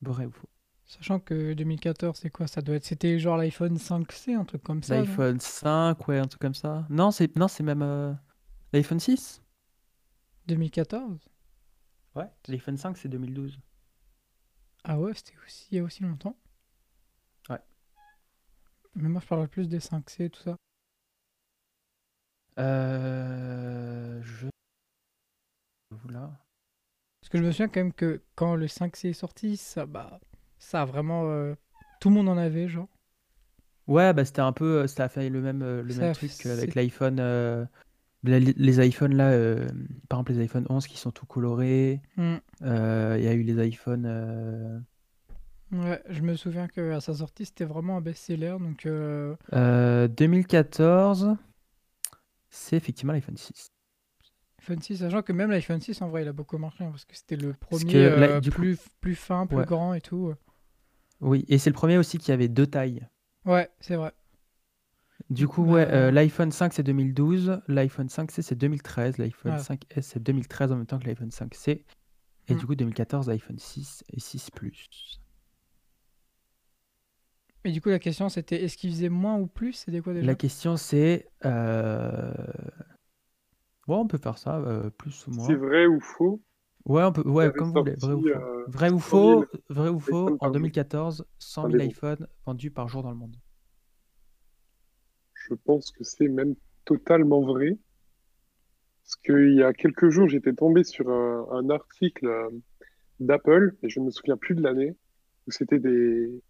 [0.00, 0.48] Vrai ou faux?
[0.88, 2.46] Sachant que 2014, c'est quoi?
[2.46, 2.84] Ça doit être.
[2.84, 4.98] C'était genre l'iPhone 5C, un truc comme ça.
[4.98, 6.86] L'iPhone 5, ouais, un truc comme ça.
[6.88, 8.14] Non, c'est non, c'est même euh,
[8.72, 9.42] l'iPhone 6.
[10.46, 11.28] 2014
[12.14, 13.60] Ouais, l'iPhone 5, c'est 2012.
[14.84, 16.38] Ah ouais, c'était aussi il y a aussi longtemps.
[17.50, 17.60] Ouais.
[18.94, 20.56] Mais moi, je parle plus des 5C et tout ça.
[22.58, 24.22] Euh.
[24.22, 24.48] Je.
[26.08, 26.30] Là.
[27.20, 30.18] Parce que je me souviens quand même que quand le 5C est sorti, ça, bah,
[30.58, 31.24] ça a vraiment.
[31.26, 31.54] Euh,
[32.00, 32.88] tout le monde en avait, genre.
[33.86, 34.82] Ouais, bah c'était un peu.
[34.82, 37.68] Euh, ça a fait le même, euh, le même truc avec l'iPhone.
[38.24, 39.30] les, iPhones là,
[40.08, 42.02] par exemple les iPhone 11 qui sont tout colorés.
[42.16, 42.36] Hmm.
[42.60, 44.84] Il y a eu les iPhones.
[45.70, 48.56] Ouais, je me souviens qu'à sa sortie, c'était vraiment un best-seller.
[48.58, 48.88] Donc,
[49.52, 51.36] 2014,
[52.50, 53.70] c'est effectivement l'iPhone 6
[54.68, 57.04] iPhone 6, sachant que même l'iPhone 6 en vrai il a beaucoup marché hein, parce
[57.04, 60.34] que c'était le premier euh, plus, plus fin, plus grand et tout.
[61.20, 63.06] Oui, et c'est le premier aussi qui avait deux tailles.
[63.44, 64.12] Ouais, c'est vrai.
[65.30, 70.22] Du coup, ouais, euh, l'iPhone 5 c'est 2012, l'iPhone 5C c'est 2013, l'iPhone 5S c'est
[70.22, 71.82] 2013 en même temps que l'iPhone 5C.
[72.50, 72.56] Et hmm.
[72.56, 75.20] du coup, 2014, l'iPhone 6 et 6 Plus.
[77.64, 79.72] Et du coup, la question c'était est-ce qu'il faisait moins ou plus?
[79.74, 80.26] C'était quoi déjà?
[80.26, 82.32] La question c'est euh,
[83.96, 85.46] on peut faire ça, euh, plus ou moins.
[85.46, 86.42] C'est vrai ou faux?
[86.88, 88.34] Ouais, on peut, Il ouais, avait comme vous voulez, vrai ou faux.
[88.34, 89.42] euh, Vrai ou 100 000
[90.00, 90.70] faux, en par jour.
[90.70, 91.84] 2014, 100 000 Rendez-vous.
[91.84, 93.36] iPhones vendus par jour dans le monde.
[95.32, 97.78] Je pense que c'est même totalement vrai.
[99.02, 102.50] Parce qu'il y a quelques jours, j'étais tombé sur un, un article euh,
[103.20, 104.96] d'Apple, et je ne me souviens plus de l'année,
[105.46, 106.42] où c'était des,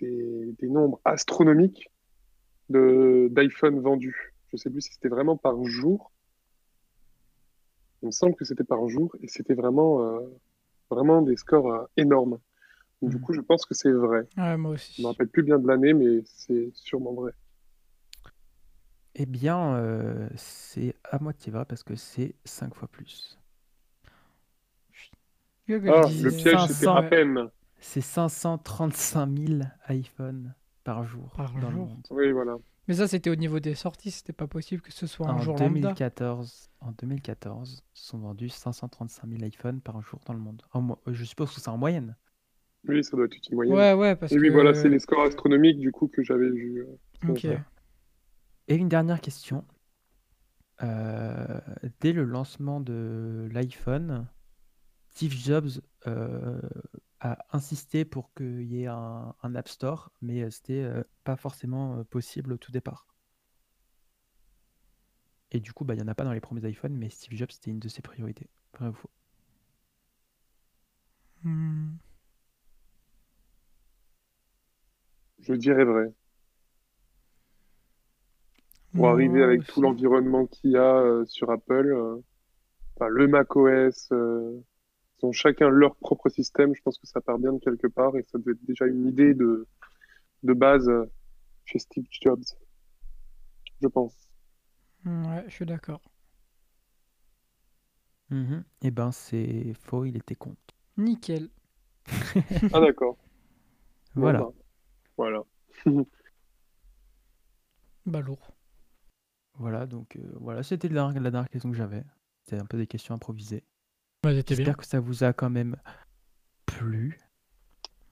[0.00, 1.90] des, des nombres astronomiques
[2.70, 4.34] de, d'iPhone vendus.
[4.52, 6.12] Je sais plus si c'était vraiment par jour.
[8.06, 10.20] Il me semble que c'était par jour, et c'était vraiment, euh,
[10.90, 12.38] vraiment des scores euh, énormes.
[13.02, 13.20] Donc, Du Mhm.
[13.20, 14.28] coup, je pense que c'est vrai.
[14.36, 15.02] Ouais, moi Je aussi.
[15.02, 17.32] me rappelle plus bien de l'année, mais c'est sûrement vrai.
[19.16, 23.38] Eh bien, euh, c'est à moitié vrai parce que c'est 5 fois plus.
[25.86, 27.48] Ah, le piège, c'était 500, à peine.
[27.80, 31.78] C'est 535 000 iPhones par jour Par dans le jour.
[31.78, 32.06] monde.
[32.10, 32.56] Oui, voilà.
[32.88, 35.38] Mais ça, c'était au niveau des sorties, c'était pas possible que ce soit un En
[35.38, 35.88] jour lambda.
[35.88, 40.62] 2014, en 2014, sont vendus 535 000 iPhones par jour dans le monde.
[40.72, 42.16] En mo- je suppose que c'est en moyenne.
[42.88, 43.74] Oui, ça doit être une moyenne.
[43.74, 46.78] Ouais, ouais, parce Et oui, voilà, c'est les scores astronomiques du coup que j'avais vu.
[46.82, 47.42] euh, Ok.
[47.44, 47.60] Ouais.
[48.68, 49.64] Et une dernière question.
[50.82, 51.60] Euh,
[52.00, 54.28] dès le lancement de l'iPhone,
[55.10, 56.60] Steve Jobs euh,
[57.20, 61.36] a insisté pour qu'il y ait un, un App Store, mais euh, c'était euh, pas
[61.36, 63.06] forcément euh, possible au tout départ.
[65.50, 67.36] Et du coup, bah, il n'y en a pas dans les premiers iPhones, mais Steve
[67.36, 68.48] Jobs, c'était une de ses priorités.
[68.78, 69.10] Vrai ou faux?
[71.42, 71.96] Hmm.
[75.40, 76.12] Je dirais vrai.
[78.94, 82.16] Pour arriver avec tout l'environnement qu'il y a euh, sur Apple, euh,
[82.96, 84.60] enfin, le macOS, euh,
[85.22, 86.74] ils ont chacun leur propre système.
[86.74, 89.06] Je pense que ça part bien de quelque part et ça devait être déjà une
[89.06, 89.66] idée de,
[90.42, 91.10] de base euh,
[91.64, 92.44] chez Steve Jobs,
[93.82, 94.14] je pense.
[95.04, 96.00] Ouais, je suis d'accord.
[98.30, 98.64] Mhm.
[98.82, 100.60] Eh ben, c'est faux, il était contre.
[100.96, 101.48] Nickel.
[102.72, 103.16] Ah d'accord.
[104.14, 104.40] Voilà.
[104.40, 104.52] bah,
[105.16, 105.42] voilà.
[108.06, 108.52] Bah lourd.
[109.54, 112.04] Voilà, donc euh, voilà, c'était la, la dernière question que j'avais.
[112.44, 113.64] C'était un peu des questions improvisées.
[114.34, 114.42] Bah.
[114.46, 115.76] J'espère que ça vous a quand même
[116.66, 117.18] plu.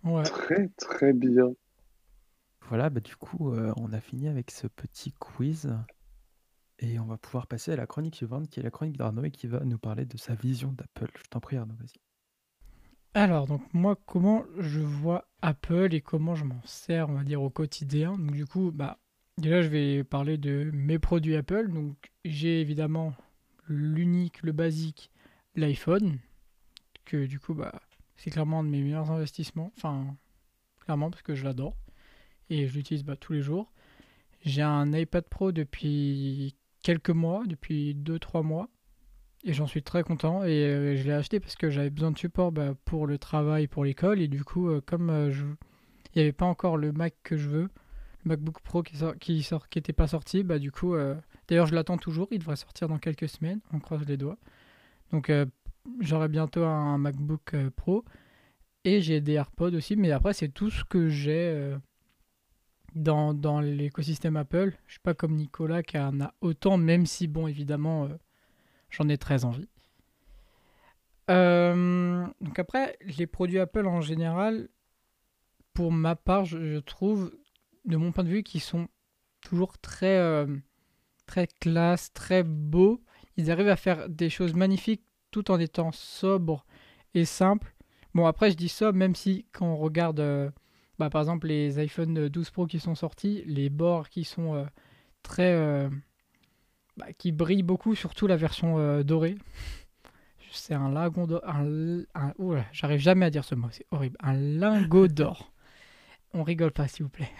[0.04, 0.22] Ouais.
[0.22, 1.52] Très très bien.
[2.68, 5.76] Voilà, bah du coup, euh, on a fini avec ce petit quiz.
[6.78, 9.30] Et on va pouvoir passer à la chronique suivante, qui est la chronique d'Arnaud et
[9.30, 11.10] qui va nous parler de sa vision d'Apple.
[11.16, 11.98] Je t'en prie, Arnaud, vas-y.
[13.14, 17.42] Alors, donc moi, comment je vois Apple et comment je m'en sers, on va dire,
[17.42, 18.18] au quotidien?
[18.18, 18.98] Donc du coup, bah,
[19.38, 21.72] déjà, je vais parler de mes produits Apple.
[21.72, 23.14] Donc j'ai évidemment
[23.68, 25.10] l'unique, le basique,
[25.56, 26.18] l'iPhone,
[27.04, 27.80] que du coup, bah,
[28.16, 29.72] c'est clairement un de mes meilleurs investissements.
[29.76, 30.16] Enfin,
[30.80, 31.76] clairement, parce que je l'adore.
[32.50, 33.72] Et je l'utilise bah, tous les jours.
[34.44, 38.68] J'ai un iPad Pro depuis quelques mois, depuis 2-3 mois.
[39.44, 40.44] Et j'en suis très content.
[40.44, 43.66] Et euh, je l'ai acheté parce que j'avais besoin de support bah, pour le travail,
[43.66, 44.20] pour l'école.
[44.20, 45.44] Et du coup, euh, comme euh, je...
[45.44, 47.68] il n'y avait pas encore le Mac que je veux,
[48.24, 50.94] le MacBook Pro qui sort, qui sort, qui pas sorti, bah du coup,
[51.48, 52.28] d'ailleurs je l'attends toujours.
[52.30, 53.60] Il devrait sortir dans quelques semaines.
[53.72, 54.38] On croise les doigts.
[55.10, 55.46] Donc euh,
[56.00, 58.04] j'aurai bientôt un MacBook euh, Pro.
[58.84, 59.96] Et j'ai des AirPods aussi.
[59.96, 61.48] Mais après, c'est tout ce que j'ai.
[61.48, 61.78] euh,
[62.94, 64.72] dans, l'écosystème Apple.
[64.86, 68.08] Je suis pas comme Nicolas qui en a autant, même si, bon, évidemment,
[68.90, 69.68] j'en ai très envie.
[71.26, 74.68] Donc après, les produits Apple en général,
[75.72, 77.32] pour ma part, je, trouve,
[77.84, 78.86] de mon point de vue, qu'ils sont
[79.40, 80.46] toujours très,
[81.26, 83.03] très classe, très beaux.
[83.36, 86.64] Ils arrivent à faire des choses magnifiques tout en étant sobres
[87.14, 87.74] et simples.
[88.14, 90.50] Bon, après, je dis sobre, même si quand on regarde, euh,
[90.98, 94.64] bah, par exemple, les iPhone 12 Pro qui sont sortis, les bords qui sont euh,
[95.22, 95.52] très.
[95.52, 95.88] euh,
[96.96, 99.34] bah, qui brillent beaucoup, surtout la version euh, dorée.
[100.52, 101.42] C'est un lingot d'or.
[101.44, 102.32] Un, un-
[102.72, 104.16] j'arrive jamais à dire ce mot, c'est horrible.
[104.20, 105.52] Un lingot d'or.
[106.34, 107.30] On rigole pas, s'il vous plaît.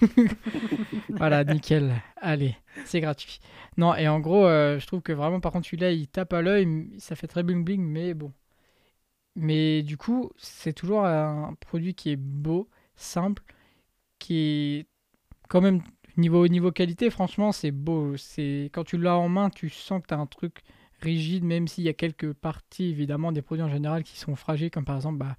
[1.08, 1.94] voilà, nickel.
[2.16, 3.38] Allez, c'est gratuit.
[3.76, 6.42] Non, et en gros, euh, je trouve que vraiment, par contre, celui-là, il tape à
[6.42, 6.90] l'œil.
[6.98, 8.32] Ça fait très bling bling, mais bon.
[9.36, 13.42] Mais du coup, c'est toujours un produit qui est beau, simple,
[14.18, 14.86] qui est
[15.48, 15.82] quand même
[16.16, 17.10] niveau niveau qualité.
[17.10, 18.16] Franchement, c'est beau.
[18.16, 20.62] C'est quand tu l'as en main, tu sens que tu as un truc
[21.00, 24.70] rigide, même s'il y a quelques parties évidemment des produits en général qui sont fragiles,
[24.70, 25.36] comme par exemple bah,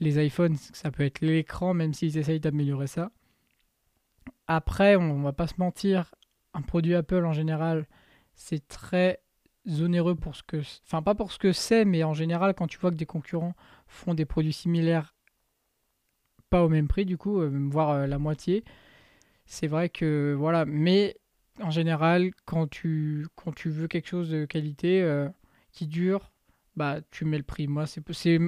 [0.00, 3.10] les iPhones, ça peut être l'écran, même s'ils essayent d'améliorer ça.
[4.46, 6.14] Après, on va pas se mentir,
[6.52, 7.86] un produit Apple en général,
[8.34, 9.20] c'est très
[9.80, 12.78] onéreux pour ce que, enfin pas pour ce que c'est, mais en général, quand tu
[12.78, 13.54] vois que des concurrents
[13.86, 15.14] font des produits similaires,
[16.50, 18.64] pas au même prix du coup, euh, voire euh, la moitié,
[19.46, 21.16] c'est vrai que voilà, mais
[21.62, 25.28] en général, quand tu, quand veux quelque chose de qualité, euh,
[25.72, 26.32] qui dure,
[26.76, 27.66] bah tu mets le prix.
[27.68, 28.02] Moi, c'est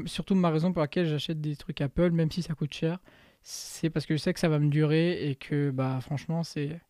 [0.07, 2.99] surtout ma raison pour laquelle j'achète des trucs Apple, même si ça coûte cher.
[3.43, 6.81] C'est parce que je sais que ça va me durer et que bah franchement c'est.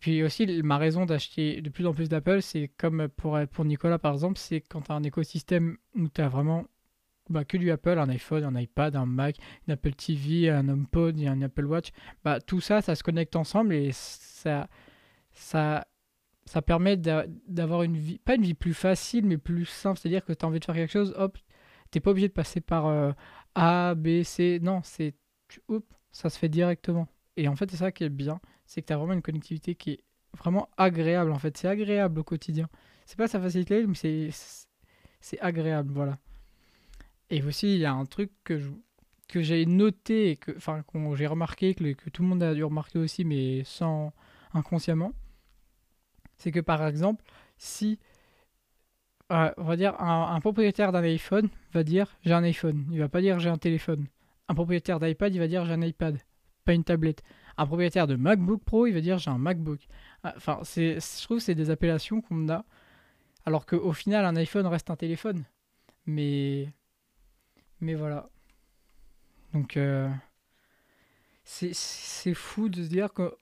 [0.00, 3.98] Puis aussi ma raison d'acheter de plus en plus d'Apple, c'est comme pour, pour Nicolas
[3.98, 6.66] par exemple, c'est quand tu as un écosystème où tu as vraiment
[7.30, 11.18] bah, que du Apple, un iPhone, un iPad, un Mac, une Apple TV, un HomePod
[11.20, 11.90] et un Apple Watch,
[12.24, 14.68] bah, tout ça, ça se connecte ensemble et ça,
[15.32, 15.86] ça,
[16.50, 20.00] ça permet d'avoir une vie, pas une vie plus facile, mais plus simple.
[20.00, 21.38] C'est-à-dire que tu as envie de faire quelque chose, hop,
[21.92, 23.12] t'es pas obligé de passer par euh,
[23.54, 24.58] A, B, C.
[24.60, 25.14] Non, c'est,
[25.68, 27.06] hop, ça se fait directement.
[27.36, 29.76] Et en fait, c'est ça qui est bien, c'est que tu as vraiment une connectivité
[29.76, 30.04] qui est
[30.36, 31.30] vraiment agréable.
[31.30, 32.68] En fait, c'est agréable au quotidien.
[33.06, 33.94] C'est pas sa facilité, mais
[35.20, 36.18] c'est, agréable, voilà.
[37.30, 38.60] Et aussi, il y a un truc que
[39.28, 42.64] que j'ai noté, que, enfin, que j'ai remarqué, que, que, tout le monde a dû
[42.64, 44.12] remarquer aussi, mais sans
[44.52, 45.12] inconsciemment,
[46.40, 47.22] c'est que par exemple,
[47.58, 47.98] si,
[49.30, 53.08] euh, on va dire, un, propriétaire d'un iPhone va dire j'ai un iPhone, il va
[53.08, 54.06] pas dire j'ai un téléphone.
[54.48, 56.18] Un propriétaire d'iPad, il va dire j'ai un iPad,
[56.64, 57.22] pas une tablette.
[57.58, 59.80] Un propriétaire de MacBook Pro, il va dire j'ai un MacBook.
[60.24, 62.64] Ah, enfin, je trouve que c'est des appellations qu'on a,
[63.44, 65.44] alors qu'au final, un iPhone reste un téléphone.
[66.06, 66.72] Mais
[67.80, 68.30] mais voilà.
[69.52, 70.08] Donc, euh,
[71.44, 73.34] c'est fou de se dire que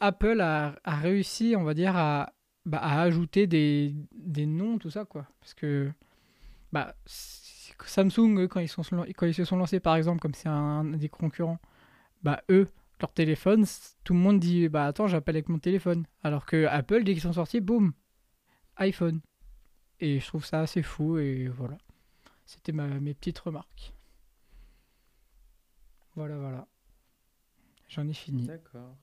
[0.00, 2.32] Apple a, réussi, on va dire, à,
[2.66, 3.94] bah, ajouter des,
[4.46, 5.26] noms, tout ça, quoi.
[5.40, 5.90] Parce que
[6.72, 8.82] bah, Samsung, quand ils, sont,
[9.16, 11.58] quand ils se sont lancés, par exemple, comme c'est un, des concurrents,
[12.22, 12.68] bah, eux,
[13.00, 13.64] leur téléphone,
[14.04, 16.06] tout le monde dit bah attends, j'appelle avec mon téléphone.
[16.22, 17.92] Alors que Apple, dès qu'ils sont sortis, boum,
[18.76, 19.20] iPhone.
[20.00, 21.78] Et je trouve ça assez fou, et voilà.
[22.46, 23.94] C'était mes petites remarques.
[26.14, 26.66] Voilà, voilà.
[27.88, 28.46] J'en ai fini.
[28.46, 28.96] D'accord.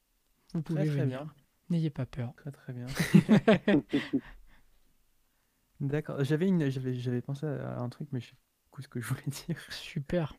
[0.54, 1.34] Vous pouvez très, venir.
[1.70, 2.34] N'ayez pas peur.
[2.36, 2.86] Très très bien.
[5.80, 6.24] D'accord.
[6.24, 8.36] J'avais une, j'avais, pensé à un truc, mais je sais
[8.72, 9.60] plus ce que je voulais dire.
[9.70, 10.34] Super.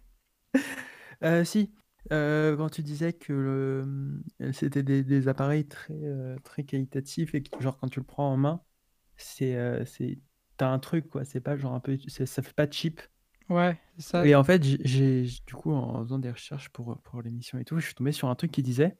[1.23, 1.73] Euh, si,
[2.13, 7.61] euh, quand tu disais que le, c'était des, appareils très euh, très qualitatifs et que
[7.61, 8.63] genre quand tu le prends en main,
[9.17, 10.19] c'est c'est
[10.57, 11.25] t'as un truc, quoi.
[11.25, 11.99] C'est pas genre un peu.
[12.09, 13.01] Ça fait pas cheap.
[13.49, 14.27] Ouais, ça.
[14.27, 17.79] Et en fait, j'ai du coup, en faisant des recherches pour, pour l'émission et tout,
[17.79, 18.99] je suis tombé sur un truc qui disait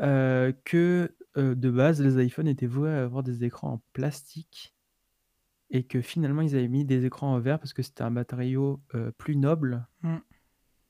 [0.00, 4.74] euh, que euh, de base, les iPhones étaient voués à avoir des écrans en plastique
[5.70, 8.82] et que finalement, ils avaient mis des écrans en verre parce que c'était un matériau
[8.94, 10.16] euh, plus noble mm.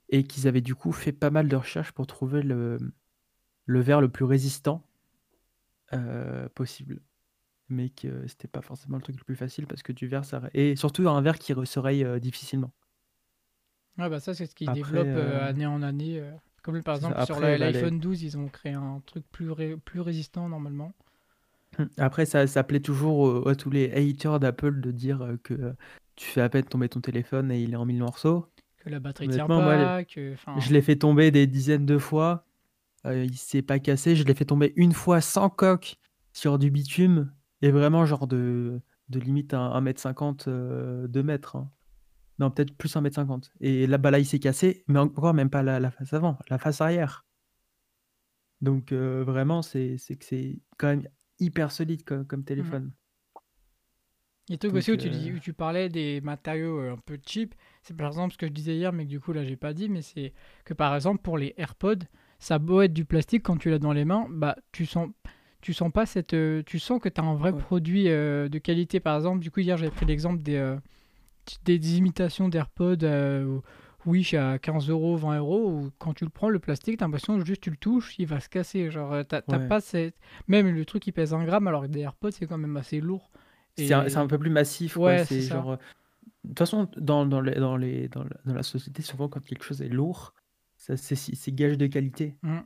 [0.09, 2.79] et qu'ils avaient du coup fait pas mal de recherches pour trouver le,
[3.67, 4.87] le verre le plus résistant
[6.55, 7.03] possible
[7.69, 10.41] mais que c'était pas forcément le truc le plus facile parce que du verre, ça...
[10.55, 12.73] et surtout un verre qui se raye difficilement.
[13.99, 16.23] Ah bah ça c'est ce qu'ils développent euh, euh, année en année.
[16.63, 20.49] Comme par exemple sur bah, l'iPhone 12, ils ont créé un truc plus, plus résistant
[20.49, 20.93] normalement.
[21.79, 25.75] Hum, après ça, ça plaît toujours à tous les haters d'Apple de dire que
[26.17, 28.47] tu fais à peine tomber ton téléphone et il est en mille morceaux.
[28.79, 30.05] Que la batterie tient pas.
[30.05, 32.45] que, je l'ai fait tomber des dizaines de fois.
[33.05, 34.17] il s'est pas cassé.
[34.17, 35.97] Je l'ai fait tomber une fois sans coque
[36.33, 41.57] sur du bitume et vraiment, genre de, de limite 1m50, 2 mètres.
[41.57, 41.71] Hein.
[42.43, 43.51] Non, peut-être plus 1m50.
[43.61, 46.81] Et là, il s'est cassé, mais encore même pas la, la face avant, la face
[46.81, 47.25] arrière.
[48.61, 52.45] Donc, vraiment, c'est que c'est quand même hyper solide comme, comme mmh.
[52.45, 52.93] téléphone.
[54.51, 57.55] A truc aussi où tu, où tu parlais des matériaux un peu cheap.
[57.83, 59.73] C'est par exemple ce que je disais hier, mais que du coup là j'ai pas
[59.73, 60.33] dit, mais c'est
[60.65, 62.05] que par exemple pour les AirPods,
[62.41, 65.11] ça beau être du plastique quand tu l'as dans les mains, bah tu sens
[65.61, 68.59] tu sens pas cette euh, tu sens que tu as un vrai produit euh, de
[68.59, 70.77] qualité par exemple du coup hier j'avais pris l'exemple des, euh,
[71.65, 73.63] des, imitations d'AirPods
[74.05, 77.39] oui à 15 euros 20 euros où quand tu le prends le plastique t'as l'impression
[77.39, 80.17] que juste tu le touches il va se casser genre t'as pas cette...
[80.49, 83.01] même le truc qui pèse un gramme alors que des AirPods c'est quand même assez
[83.01, 83.31] lourd
[83.77, 85.79] c'est un, peu plus massif ouais, c'est genre
[86.45, 89.83] de toute façon dans, dans, les, dans, les, dans, la, société souvent quand quelque chose
[89.83, 90.35] est lourd
[90.77, 92.59] c'est gage de qualité mmh.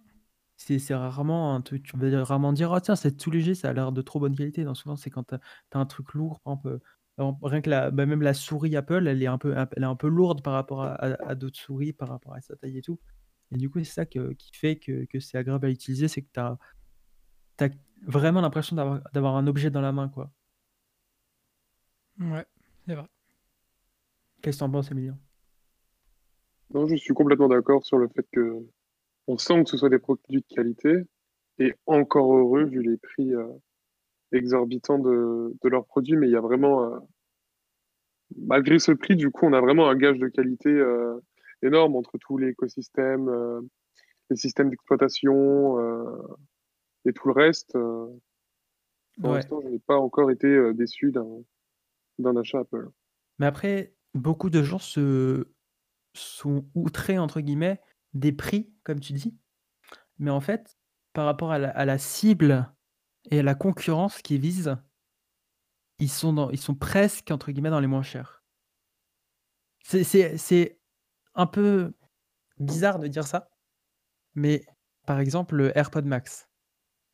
[0.59, 3.73] C'est rarement un truc, tu vas rarement dire: «Oh tiens, c'est tout léger, ça a
[3.75, 4.65] l'air de trop bonne qualité».
[4.65, 6.81] Non, souvent, c'est quand tu as un truc lourd, par exemple,
[7.19, 9.97] rien que la bah, même la souris Apple, elle est un peu elle est un
[9.97, 12.99] peu lourde par rapport à d'autres souris, par rapport à sa taille et tout.
[13.53, 16.23] Et du coup, c'est ça que qui fait que que c'est agréable à utiliser, c'est
[16.23, 16.59] que tu as
[18.03, 20.31] vraiment l'impression d'avoir un objet dans la main, quoi.
[22.21, 22.47] Ouais,
[22.87, 23.07] c'est vrai.
[24.43, 25.19] Qu'est-ce que tu en penses, Emilien?
[26.75, 28.67] Non, je suis complètement d'accord sur le fait que
[29.27, 31.05] on sent que ce soit des produits de qualité
[31.59, 33.49] et encore heureux vu les prix euh,
[34.33, 36.17] exorbitants de, leurs produits.
[36.17, 36.99] Mais il y a vraiment, euh,
[38.37, 41.19] malgré ce prix, du coup, on a vraiment un gage de qualité euh,
[41.63, 43.31] énorme entre tous les écosystèmes,
[44.31, 45.79] les systèmes d'exploitation
[47.07, 47.73] et tout le reste.
[49.21, 51.43] pour l'instant, je n'ai pas encore été déçu d'un
[52.19, 52.89] d'un achat Apple.
[53.39, 55.49] Mais après, beaucoup de gens se
[56.15, 57.81] sont «outrés» entre guillemets
[58.15, 59.37] des prix, comme tu dis.
[60.19, 60.79] Mais en fait,
[61.13, 62.73] par rapport à la à la cible
[63.31, 64.77] et la concurrence qu'ils visent
[65.99, 68.43] ils sont dans ils sont presque entre guillemets «dans les moins chers».
[69.85, 70.79] C'est
[71.35, 71.95] un peu
[72.59, 73.51] bizarre de dire ça,
[74.35, 74.65] mais
[75.07, 76.49] par exemple, le AirPod Max,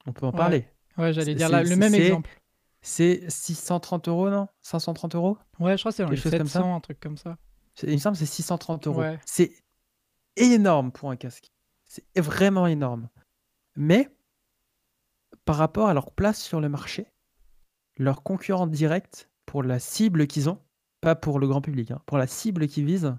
[0.06, 0.68] on peut en Ouais, parler.
[0.96, 2.30] ouais, j'allais dire le même exemple.
[2.80, 4.48] c'est 630 €, non?
[4.62, 5.38] 530 €?
[5.60, 6.60] Ouais, je crois que c'est dans les Quelque chose comme ça?
[6.60, 7.36] 700, un truc comme ça.
[7.74, 8.94] C'est il me semble, c'est 630 €.
[8.96, 9.18] Ouais.
[9.26, 9.52] C'est
[10.36, 11.52] énorme pour un casque.
[11.84, 13.10] C'est vraiment énorme.
[13.76, 14.08] Mais
[15.44, 17.06] par rapport à leur place sur le marché,
[17.96, 20.58] leurs concurrents directs pour la cible qu'ils ont,
[21.00, 23.16] pas pour le grand public, hein, pour la cible qu'ils visent,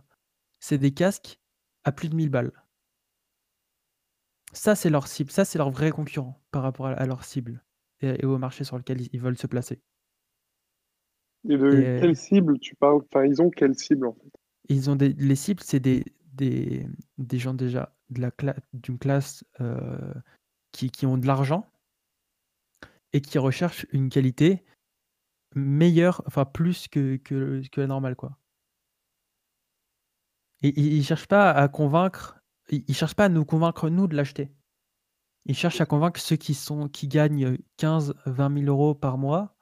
[0.59, 1.39] c'est des casques
[1.84, 2.53] à plus de 1000 balles.
[4.53, 7.63] Ça, c'est leur cible, ça, c'est leur vrai concurrent par rapport à leur cible
[8.01, 9.82] et et au marché sur lequel ils veulent se placer.
[11.49, 13.01] Et de Et quelle cible tu parles?
[13.03, 14.32] Enfin, ils ont quelle cible, en fait?
[14.69, 18.97] Ils ont des les cibles, c'est des des des gens déjà de la cla d'une
[18.97, 19.43] classe,
[20.71, 21.67] qui qui ont de l'argent
[23.14, 24.64] et qui recherchent une qualité
[25.55, 28.38] meilleure, enfin plus que que la normale, quoi.
[30.61, 32.39] Et ils cherchent pas à convaincre
[32.70, 34.49] ils cherchent pas à nous convaincre nous de l'acheter.
[35.45, 39.55] Ils cherchent à convaincre ceux qui sont qui gagnent 15-20 000 € par mois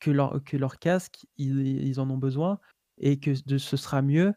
[0.00, 2.58] que leur que leur casque, ils en ont besoin
[2.98, 4.34] et que de ce sera mieux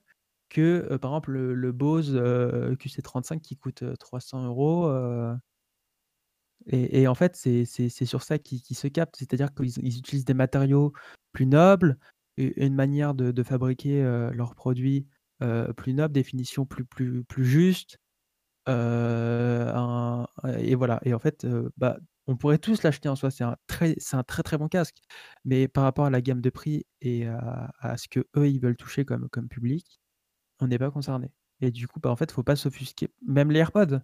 [0.49, 5.35] que, heu, par exemple le Bose, heu, QC35 qui coûte, heu, 300 €, heu
[6.67, 7.65] et en fait, c'est
[8.05, 9.15] sur ça qu'ils se captent.
[9.17, 10.93] C'est-à-dire qu'ils ils utilisent des matériaux
[11.33, 11.97] plus nobles
[12.37, 15.07] une manière de fabriquer, heu, leurs produits,
[15.43, 17.97] heu, plus noble, des finitions plus plus plus justes,
[18.67, 20.27] un
[20.59, 21.97] et voilà et en fait, heu, bah,
[22.27, 23.31] on pourrait tous l'acheter en soi.
[23.31, 24.97] C'est un très un très, très bon casque.
[25.45, 28.77] Mais par rapport à la gamme de prix et à à ce qu'eux, ils veulent
[28.77, 29.99] toucher comme comme public,
[30.59, 31.31] on n'est pas concernés
[31.61, 33.09] et du coup, bah, en fait, faut pas s'offusquer.
[33.27, 33.99] Même les AirPods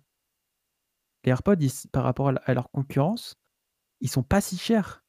[1.28, 1.56] les AirPods,
[1.92, 3.36] par rapport à leur concurrence,
[4.02, 5.02] ils sont pas si chers.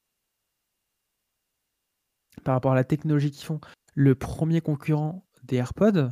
[2.44, 3.60] Par rapport à la technologie qu'ils font.
[3.94, 6.08] Le 1er concurrent des AirPods,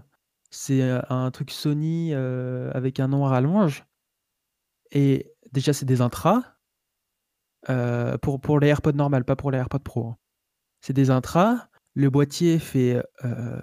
[0.50, 3.30] c'est, heu, un truc Sony, heu, avec un nom à
[4.92, 6.42] et déjà, c'est des intras,
[7.68, 10.16] heu, pour les AirPods normales, pas pour les AirPods Pro, hein.
[10.82, 13.62] C'est des intras, le boîtier fait, heu,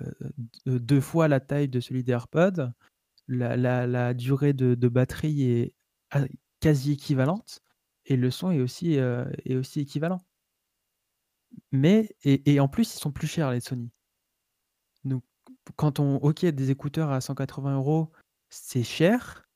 [0.67, 2.71] d 2 fois la taille de celui des AirPods,
[3.29, 5.73] la durée de batterie est
[6.59, 7.61] quasi équivalente
[8.05, 8.97] et le son est aussi,
[9.49, 10.21] aussi équivalent.
[11.71, 13.91] Mais et en plus, ils sont plus chers les Sony.
[15.03, 15.23] Donc
[15.75, 18.11] quand on OK, des écouteurs à 180 €,
[18.49, 19.47] c'est cher.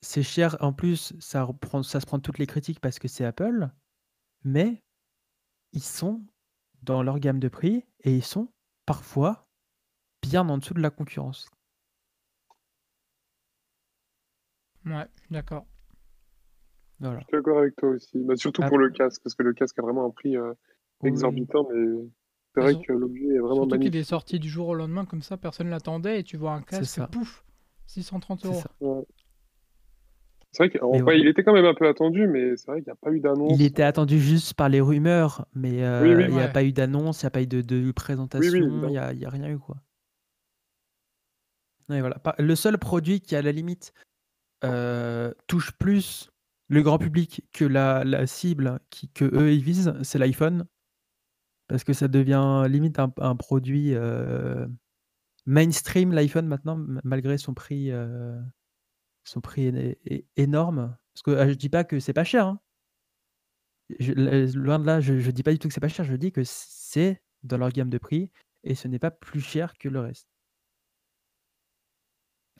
[0.00, 3.68] C'est cher, en plus, ça se prend toutes les critiques parce que c'est Apple,
[4.44, 4.84] mais
[5.72, 6.24] ils sont
[6.82, 8.52] dans leur gamme de prix et ils sont
[8.86, 9.48] parfois
[10.22, 11.48] bien en dessous de la concurrence.
[14.86, 15.66] Ouais, d'accord.
[17.00, 17.20] Voilà.
[17.20, 18.18] Je suis d'accord avec toi aussi.
[18.24, 20.36] Bah, surtout pour le casque, parce que le casque a vraiment un prix,
[21.00, 21.08] Oui.
[21.08, 22.08] exorbitant, mais
[22.54, 24.00] c'est vrai sur que l'objet est vraiment surtout qu'il magnifique.
[24.00, 26.84] est sorti du jour au lendemain comme ça, personne l'attendait et tu vois un casque,
[26.86, 27.06] ça.
[27.06, 27.44] pouf,
[27.86, 28.52] 630 C'est €.
[28.54, 28.70] ça.
[28.80, 29.04] Ouais.
[30.52, 30.70] C'est vrai
[31.02, 31.20] vrai, ouais.
[31.20, 33.20] il était quand même un peu attendu, mais c'est vrai qu'il y a pas eu
[33.20, 36.24] d'annonce, Il était attendu juste par les rumeurs, mais Oui, oui.
[36.28, 36.52] il y a Ouais.
[36.52, 38.98] pas eu d'annonce, il y a pas eu de de Oui, oui, présentation, il y
[38.98, 39.26] évidemment.
[39.26, 39.76] a rien eu, quoi.
[41.88, 42.20] Ouais, voilà.
[42.38, 43.92] Le seul produit qui, à la limite,
[44.64, 46.30] heu, touche plus
[46.68, 50.66] le grand public que la cible qui qu'eux, ils visent, c'est l'iPhone.
[51.68, 54.66] Parce que ça devient limite un produit, heu,
[55.46, 58.38] mainstream l'iPhone maintenant, malgré son prix, heu,
[59.24, 60.96] son prix é énorme.
[61.14, 62.60] Parce que, ah, je dis pas que c'est pas cher, hein.
[64.54, 66.30] Loin de là, je je dis pas du tout que c'est pas cher, je dis
[66.32, 68.30] que c'est dans leur gamme de prix
[68.64, 70.26] et ce n'est pas plus cher que le reste.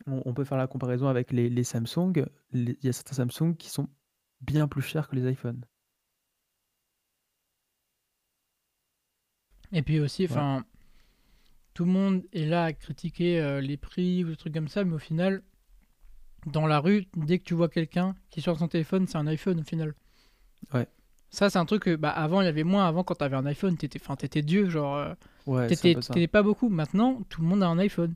[0.07, 2.13] On on peut faire la comparaison avec les les Samsung,
[2.53, 3.89] les il y a certains Samsung qui sont
[4.41, 5.65] bien plus chers que les iPhone.
[9.73, 10.43] Et puis aussi, Voilà.
[10.43, 10.65] enfin,
[11.75, 14.85] tout le monde est là à critiquer, heu, les prix ou des trucs comme ça,
[14.85, 15.43] mais au final,
[16.47, 19.61] dans la rue, dès que tu vois quelqu'un qui sort son téléphone, c'est un iPhone
[19.61, 19.95] au final.
[20.73, 20.87] Ouais.
[21.31, 22.87] Ça, c'est un truc que, bah, avant, il y avait moins.
[22.89, 25.15] Avant, quand tu avais un iPhone, tu étais enfin, tu étais Dieu, genre, heu,
[25.47, 26.15] Ouais, c'est un étais peu ça.
[26.15, 26.69] tu étais pas beaucoup.
[26.71, 28.15] Maintenant, tout le monde a un iPhone.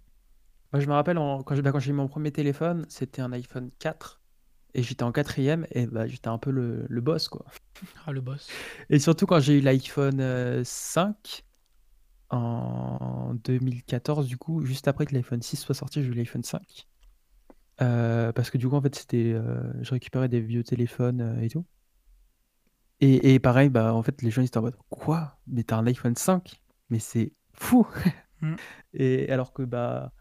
[0.73, 3.21] Moi, je me rappelle en quand j'ai bah, quand j'ai eu mon 1er téléphone, c'était
[3.21, 4.23] un iPhone 4
[4.75, 7.45] et j'étais en 4e et bah, j'étais un peu le le boss, quoi.
[8.07, 8.49] Ah, le boss.
[8.91, 11.45] Et surtout quand j'ai eu l'iPhone, heu, 5
[12.31, 16.87] en 2014, du coup, juste après que l'iPhone 6 soit sorti, j'ai eu l'iPhone 5.
[17.83, 21.49] Heu, parce que du coup, en fait, c'était, heu, je récupérais des vieux téléphones, et
[21.51, 21.67] tout.
[23.01, 25.39] Et et pareil, bah, en fait, les gens ils étaient en mode: «Quoi?
[25.47, 26.61] Mais tu as un iPhone 5?»
[26.91, 27.87] mais c'est fou!
[28.43, 28.57] Mmh.
[28.95, 30.13] Et alors que, bah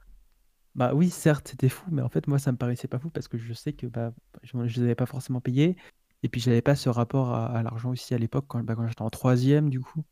[0.76, 3.28] bah, oui, certes, c'était fou, mais en fait, moi, ça me paraissait pas fou parce
[3.28, 4.14] que je sais que, bah,
[4.44, 5.76] je ne les avais pas forcément payés
[6.24, 9.02] et puis j'avais pas ce rapport à l'argent aussi à l'époque quand, bah, quand j'étais
[9.02, 10.04] en troisième du coup.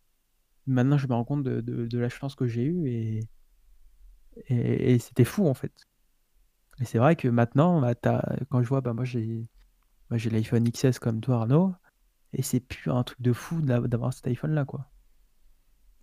[0.68, 3.20] Maintenant, je me rends compte de de la chance que j'ai eue et
[4.48, 5.74] et c'était fou, en fait.
[6.80, 7.94] Et c'est vrai que maintenant, bah,
[8.50, 9.48] quand je vois, bah, moi j'ai
[10.12, 11.74] l'iPhone XS comme toi Arnaud
[12.34, 14.90] et c'est plus un truc de fou d'av d'avoir cet iPhone-là, quoi.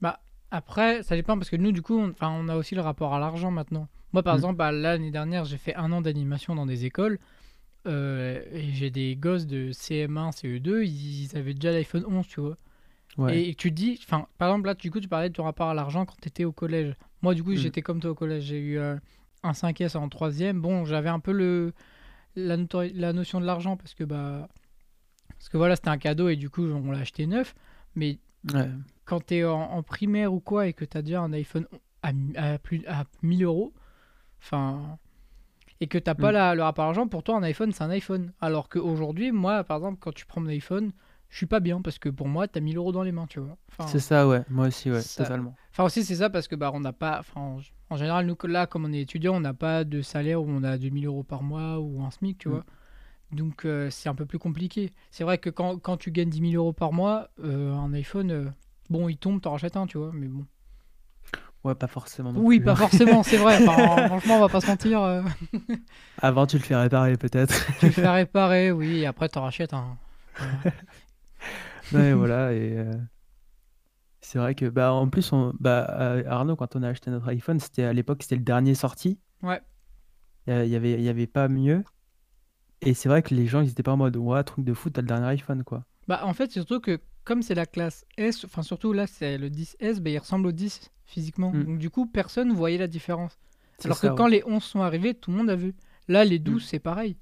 [0.00, 3.18] Bah, après, ça dépend parce que nous, du coup, on a aussi le rapport à
[3.18, 3.88] l'argent maintenant.
[4.12, 4.38] Moi, par Mmh.
[4.38, 7.18] exemple, bah, l'année dernière, j'ai fait un an d'animation dans des écoles.
[7.86, 12.56] euh, et j'ai des gosses de CM1, CE2, ils, avaient déjà l'iPhone 11, tu vois.
[13.16, 13.48] Ouais.
[13.50, 15.68] Et tu te dis, enfin, par exemple, là, du coup, tu parlais de ton rapport
[15.68, 16.94] à l'argent quand tu étais au collège.
[17.22, 17.56] Moi, du coup, Mmh.
[17.56, 18.42] j'étais comme toi au collège.
[18.44, 18.96] J'ai eu euh,
[19.44, 20.60] un 5S en troisième.
[20.60, 21.72] Bon, j'avais un peu le,
[22.34, 22.56] la,
[23.12, 24.48] notion de l'argent parce que, bah,
[25.28, 27.54] parce que voilà, c'était un cadeau et du coup, on l'a acheté neuf.
[27.94, 28.18] Mais
[28.52, 28.68] Ouais.
[29.04, 31.66] quand tu es en, en primaire ou quoi et que tu as déjà un iPhone
[32.02, 33.72] à, à plus à 1000 euros,
[34.40, 34.98] enfin,
[35.80, 36.34] et que tu pas Mm.
[36.34, 38.32] la- le rapport à l'argent, pour toi, un iPhone, c'est un iPhone.
[38.40, 40.92] Alors qu'aujourd'hui, moi, par exemple, quand tu prends mon iPhone,
[41.28, 43.26] je suis pas bien parce que pour moi, tu as 1000 euros dans les mains,
[43.26, 43.56] tu vois.
[43.70, 44.42] Enfin, C'est ça, ouais.
[44.48, 45.54] Moi aussi, ouais, ça- totalement.
[45.72, 47.58] Enfin aussi c'est ça parce que bah on n'a pas, enfin
[47.90, 50.62] en général nous là comme on est étudiant on n'a pas de salaire où on
[50.62, 52.52] a 2000 euros par mois ou un SMIC tu Mm.
[52.52, 52.64] vois.
[53.32, 54.94] Donc euh, c'est un peu plus compliqué.
[55.10, 58.30] C'est vrai que quand, quand tu gagnes 10 000 euros par mois, euh, un iPhone,
[58.30, 58.46] euh,
[58.88, 60.46] bon il tombe, t'en rachètes un tu vois, mais bon.
[61.64, 62.76] Ouais, pas forcément non Oui plus, pas hein.
[62.76, 63.56] forcément c'est vrai.
[63.66, 65.02] Enfin, franchement on va pas se mentir.
[65.02, 65.22] euh,
[66.22, 67.54] Avant, tu le fais réparer peut-être.
[67.80, 69.96] tu le fais réparer, oui, et après t'en rachètes un.
[71.92, 72.90] Ouais, voilà et heu,
[74.20, 77.28] c'est vrai que, bah, en plus, on bah, heu, Arnaud, quand on a acheté notre
[77.28, 79.18] iPhone, c'était à l'époque, c'était le dernier sorti.
[79.42, 79.60] Ouais.
[80.48, 81.82] Il y avait il y avait pas mieux
[82.80, 84.90] et c'est vrai que les gens, ils étaient pas en mode: «Ouais, truc de fou,
[84.90, 85.84] tu as le dernier iPhone, quoi».
[86.08, 89.36] Bah en fait c'est surtout que comme c'est la classe S, enfin surtout là c'est
[89.36, 91.52] le 10S, bah, il ressemble au 10 physiquement.
[91.52, 91.64] Mm.
[91.64, 93.38] Donc du coup personne voyait la différence.
[93.84, 94.16] Alors ça, que ouais.
[94.16, 95.74] quand les 11 sont arrivés, tout le monde a vu.
[96.08, 97.16] Là, les 12, c'est pareil.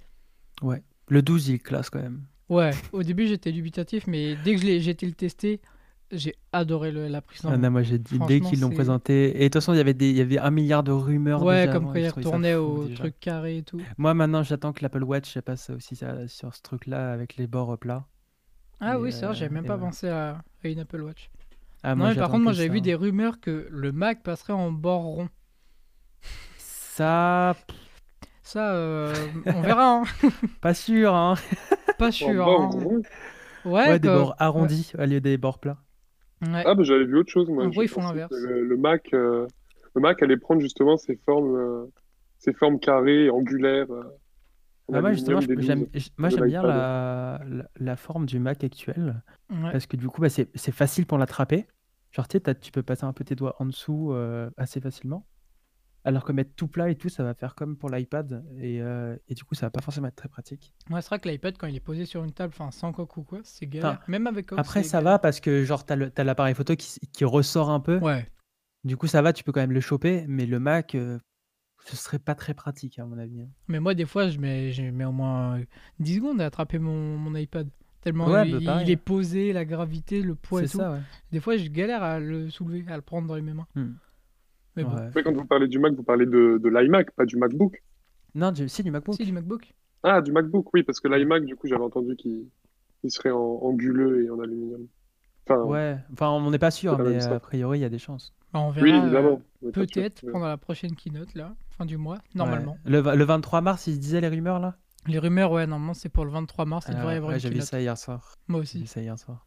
[1.09, 2.22] Le 12, il classe quand même.
[2.48, 5.61] Ouais, au début, j'étais dubitatif, mais dès que j'ai été le tester,
[6.12, 7.59] j'ai adoré le- la prise en Ah main.
[7.59, 9.94] non, moi, j'ai dit dès qu'ils l'ont présenté et de toute façon, il y avait
[9.94, 12.11] des il y avait 1 milliard de rumeurs Ouais, déjà comme quand et il je
[12.11, 12.98] trouvais ça retournait fou, au déjà.
[12.98, 13.80] truc carré et tout.
[13.98, 17.76] Moi, maintenant, j'attends que l'Apple Watch passe aussi ça sur ce truc-là avec les bords
[17.78, 18.07] plats.
[18.80, 19.86] Ah Et, oui, c'est vrai, heu, j'avais même pas voilà.
[19.86, 21.30] pensé à, à une Apple Watch.
[21.82, 22.82] Ah, non, moi, mais par contre, moi, j'avais ça, vu hein.
[22.82, 25.28] des rumeurs que le Mac passerait en bord rond.
[26.56, 27.54] Ça,
[28.42, 29.14] Ça, euh,
[29.46, 30.04] on verra, hein.
[30.60, 31.34] pas sûr, hein.
[31.98, 32.44] Pas En sûr.
[32.44, 32.68] bord hein.
[32.70, 33.02] rond.
[33.64, 35.78] Ouais, Ouais, des bords arrondis au lieu des bords plats.
[36.42, 36.62] Ouais.
[36.66, 37.64] Ah, bah, j'avais vu autre chose, moi.
[37.64, 38.32] En gros, ils font l'inverse.
[38.32, 39.46] le Mac, euh,
[39.94, 41.86] le Mac allait prendre justement ces formes, euh,
[42.38, 43.86] ces formes carrées, angulaires.
[44.89, 45.89] En Bah, moi, justement, je- j'aime 12.
[45.95, 46.76] j- moi, de j'aime bien l'iPad.
[46.76, 49.72] la, la, la forme du Mac actuel Ouais.
[49.72, 51.66] parce que du coup, bah, c'est c'est facile pour l'attraper.
[52.12, 54.80] Genre, tu sais, t'as- tu peux passer un peu tes doigts en dessous euh, assez
[54.80, 55.26] facilement.
[56.07, 59.16] Alors que mettre tout plat et tout, ça va faire comme pour l'iPad et, euh,
[59.26, 60.74] et du coup, ça va pas forcément être très pratique.
[60.91, 63.16] Ouais, c'est vrai que l'iPad, quand il est posé sur une table, enfin, sans coque
[63.16, 64.03] ou quoi, c'est galère.
[64.07, 65.12] Même avec coque, Après, c'est ça galère.
[65.14, 67.99] va parce que genre, t'as le- t'as l'appareil photo qui, s- qui ressort un peu.
[68.01, 68.28] Ouais.
[68.85, 71.18] Du coup, ça va, tu peux quand même le choper, mais le Mac, euh,
[71.80, 73.42] ce serait pas très pratique à mon avis.
[73.42, 73.48] hein.
[73.68, 75.64] Mais moi, des fois, je mets, je mets au moins euh,
[76.00, 77.68] 10 secondes à attraper mon, mon iPad.
[78.00, 78.90] Tellement Ouais, il, bah, il pareil.
[78.92, 80.78] est posé, la gravité, le poids et C'est tout.
[80.78, 81.00] ça, ouais.
[81.32, 83.66] Des fois, je galère à le soulever, à le prendre dans les mes mains.
[83.74, 83.92] Hmm.
[84.76, 85.02] Mais bon, Ouais.
[85.06, 87.82] Après, quand vous parlez du Mac, vous parlez de, de l'iMac, pas du MacBook.
[88.34, 89.14] Non, du, si, du MacBook.
[89.16, 89.72] si, du MacBook.
[90.02, 92.46] Ah, du MacBook, oui, parce que l'iMac, du coup, j'avais entendu qu'il
[93.04, 94.86] il serait en anguleux et en aluminium.
[95.47, 97.99] Enfin, Ouais, enfin, on n'est pas sûr, mais euh, a priori, il y a des
[97.99, 98.32] chances.
[98.53, 99.42] Bah, on verra oui, euh, évidemment.
[99.72, 102.20] peut-être pendant la prochaine keynote, là, fin du mois, Ouais.
[102.34, 102.78] normalement.
[102.84, 104.76] Le, va- le 23 mars, ils se disaient les rumeurs là?
[105.07, 107.34] Les rumeurs, ouais, normalement, c'est pour le 23 mars, il Ah, devrait y avoir ouais,
[107.36, 107.68] une J'ai vu keynote.
[107.68, 108.34] ça hier soir.
[108.49, 108.92] Moi J'ai vu aussi.
[108.92, 109.47] ça hier soir.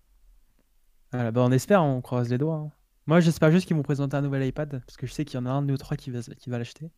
[1.13, 2.55] Voilà, bah, on espère, on croise les doigts.
[2.57, 2.71] hein.
[3.07, 5.41] Moi, j'espère juste qu'ils vont présenter un nouvel iPad, parce que je sais qu'il y
[5.41, 6.91] en a un de nous trois qui va, qui va l'acheter.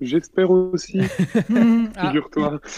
[0.00, 1.00] J'espère aussi,
[1.96, 2.60] Ah, figure-toi.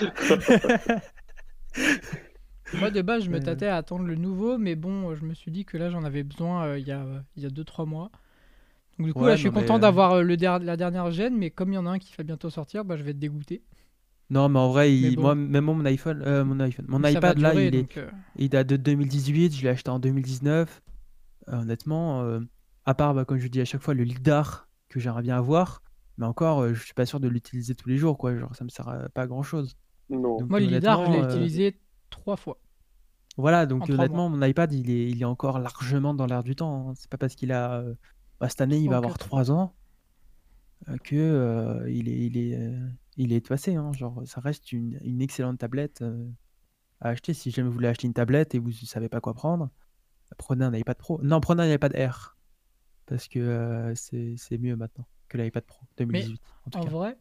[2.77, 5.35] moi, de base, je me tâtais à attendre le nouveau, mais bon, euh, je me
[5.35, 6.93] suis dit que là, j'en avais besoin euh, il y
[7.47, 8.11] a 2-3 mois.
[8.99, 10.77] Donc, du coup, Ouais, là, je suis non, content euh, d'avoir euh, le der- la
[10.77, 13.05] dernière gêne, mais comme il y en a un qui va bientôt sortir, bah, je
[13.05, 13.63] vais être dégoûté.
[14.31, 15.23] Non, mais en vrai, il- Mais bon.
[15.23, 18.11] moi, même mon iPhone, euh, mon iPhone, mon ça iPad là, il, est, donc, euh,
[18.37, 20.83] il date de 2018, je l'ai acheté en 2019.
[21.49, 22.41] Euh, honnêtement, euh,
[22.87, 25.83] à part, bah, comme je dis à chaque fois, le lidar que j'aimerais bien avoir,
[26.19, 28.37] mais encore, euh, je suis pas sûr de l'utiliser tous les jours, quoi.
[28.37, 29.77] Genre, ça me sert à pas grand chose.
[30.09, 30.45] Non.
[30.45, 31.79] Donc, Moi, le lidar, je l'ai euh, utilisé
[32.11, 32.59] trois fois.
[33.37, 36.91] Voilà, donc honnêtement, mon iPad, il est, il est encore largement dans l'air du temps.
[36.91, 36.93] hein.
[36.97, 37.81] C'est pas parce qu'il a.
[37.81, 37.95] euh,
[38.41, 39.75] bah, cette année, il va avoir quatre 3 ans
[40.89, 43.75] euh, que euh, il est, il est, euh, il est passé.
[43.75, 43.93] hein.
[43.93, 46.29] Genre, ça reste une, une excellente tablette euh,
[47.01, 47.35] à acheter.
[47.35, 49.71] Si jamais vous voulez acheter une tablette et vous ne savez pas quoi prendre,
[50.39, 51.21] prenez un iPad Pro.
[51.23, 52.37] Non, prenez un iPad Air.
[53.07, 56.91] parce que euh, c'est mieux maintenant que l'iPad Pro 2018 en tout En cas.
[56.91, 57.17] vrai,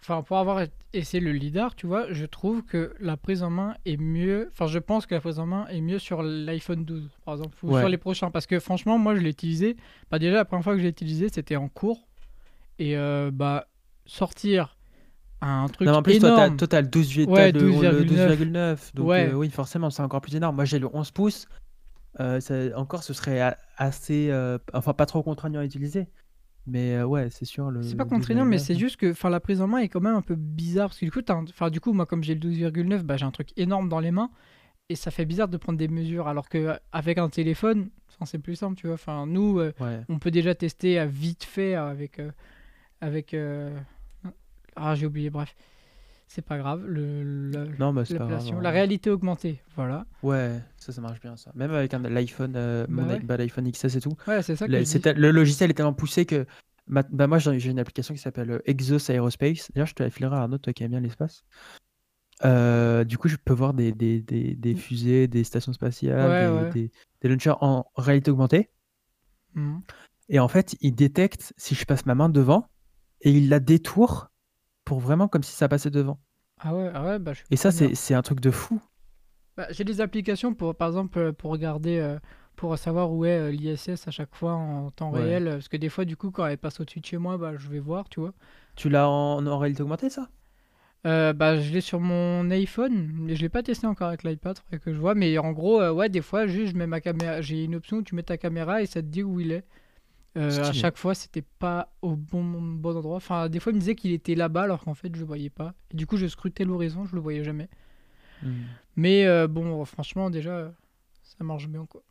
[0.00, 3.74] enfin, pour avoir essayé le lidar, tu vois, je trouve que la prise en main
[3.84, 4.48] est mieux.
[4.52, 7.56] Enfin, je pense que la prise en main est mieux sur l'iPhone 12, par exemple,
[7.62, 7.80] ou Ouais.
[7.80, 8.30] sur les prochains.
[8.30, 9.76] Parce que franchement, moi, je l'ai utilisé.
[10.10, 12.06] Bah, déjà, la première fois que je l'ai utilisé, c'était en cours.
[12.78, 13.66] Et euh, bah,
[14.06, 14.76] sortir
[15.40, 16.56] un truc Non, mais en plus, énorme.
[16.56, 18.04] toi, t'as le 12, t'as Ouais, le- le 12,9.
[18.06, 18.94] 12,9.
[18.94, 19.28] Donc, Ouais.
[19.30, 20.56] euh, oui, forcément, c'est encore plus énorme.
[20.56, 21.46] Moi, j'ai le 11 pouces.
[22.20, 24.28] Euh, ça- encore, ce serait assez.
[24.30, 26.08] euh, enfin, pas trop contraignant à utiliser.
[26.70, 27.70] Mais euh, ouais, c'est sûr.
[27.70, 28.78] Le C'est pas contraignant, mais c'est 12,9.
[28.78, 30.88] juste que la prise en main est quand même un peu bizarre.
[30.90, 33.30] Parce que du coup, un- du coup moi, comme j'ai le 12,9, bah, j'ai un
[33.30, 34.30] truc énorme dans les mains.
[34.90, 36.28] Et ça fait bizarre de prendre des mesures.
[36.28, 37.90] Alors qu'avec un téléphone,
[38.24, 38.94] c'est plus simple, tu vois.
[38.94, 40.00] Enfin, nous, euh, Ouais.
[40.08, 42.18] on peut déjà tester à vite fait avec.
[42.18, 42.30] euh,
[43.00, 43.34] avec
[44.76, 45.54] Ah, j'ai oublié, bref.
[46.30, 46.84] C'est pas grave.
[46.86, 48.30] Le, la- Non, bah, c'est pas grave.
[48.32, 48.58] l'appellation.
[48.58, 48.62] hein.
[48.62, 50.04] La réalité augmentée, voilà.
[50.22, 51.50] Ouais, ça, ça marche bien, ça.
[51.54, 53.20] Même avec un- l'iPhone, euh, Bah mon i- ouais.
[53.20, 54.14] bah, l'iPhone XS et tout.
[54.26, 54.90] Ouais, c'est ça que Le, je dis.
[54.90, 56.46] c'est- le logiciel est tellement poussé que.
[56.86, 59.70] ma- bah, moi, j'ai une application qui s'appelle euh, Exos Aerospace.
[59.74, 61.44] D'ailleurs, je te la filerai à Arnaud, toi qui aimes bien l'espace.
[62.44, 66.70] Euh, du coup, je peux voir des, des, des, des fusées, des stations spatiales, Ouais,
[67.22, 68.70] des, launchers en réalité augmentée.
[69.54, 69.80] Mhm.
[70.28, 72.68] Et en fait, il détecte si je passe ma main devant
[73.22, 74.28] et il la détourne
[74.88, 76.18] pour vraiment comme si ça passait devant.
[76.60, 78.80] Ah ouais, ah ouais, bah, je suis Et ça, c'est c'est un truc de fou.
[79.56, 82.18] Bah, j'ai des applications pour, par exemple, euh, pour regarder, euh,
[82.56, 85.20] pour savoir où est euh, l'ISS à chaque fois en temps Ouais.
[85.22, 85.44] réel.
[85.52, 87.68] Parce que des fois, du coup, quand elle passe au-dessus de chez moi, bah, je
[87.68, 88.32] vais voir, tu vois.
[88.76, 90.30] Tu l'as en, en réalité augmentée, ça?
[91.06, 94.58] Euh, bah, je l'ai sur mon iPhone, mais je l'ai pas testé encore avec l'iPad,
[94.82, 95.14] que je vois.
[95.14, 97.40] Mais en gros, euh, ouais, des fois, juste, je mets ma caméra.
[97.40, 99.64] J'ai une option où tu mets ta caméra et ça te dit où il est.
[100.36, 103.16] Euh, à chaque fois, c'était pas au bon, bon endroit.
[103.16, 105.50] Enfin, des fois, il me disait qu'il était là-bas, alors qu'en fait, je le voyais
[105.50, 105.74] pas.
[105.90, 107.68] Et du coup, je scrutais l'horizon, je le voyais jamais.
[108.42, 108.52] Hmm.
[108.94, 110.70] Mais euh, bon, franchement, déjà, euh,
[111.22, 112.02] ça marche bien, quoi.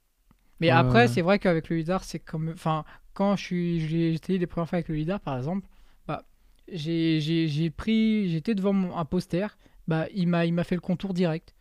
[0.60, 2.50] Mais après, c'est vrai qu'avec le lidar, c'est comme...
[2.50, 5.68] Enfin, quand je suis, j'ai essayé les premières fois avec le lidar, par exemple,
[6.08, 6.24] bah,
[6.72, 8.30] j'ai, pris...
[8.30, 9.56] J'étais devant mon- un poster,
[9.88, 11.54] bah, il m'a, il m'a fait le contour direct.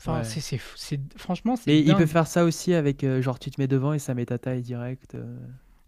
[0.00, 0.24] Enfin, Ouais.
[0.24, 0.60] c'est.
[1.16, 3.92] Franchement, c'est Mais il peut faire ça aussi avec, euh, genre, tu te mets devant
[3.92, 5.16] et ça met ta taille directe.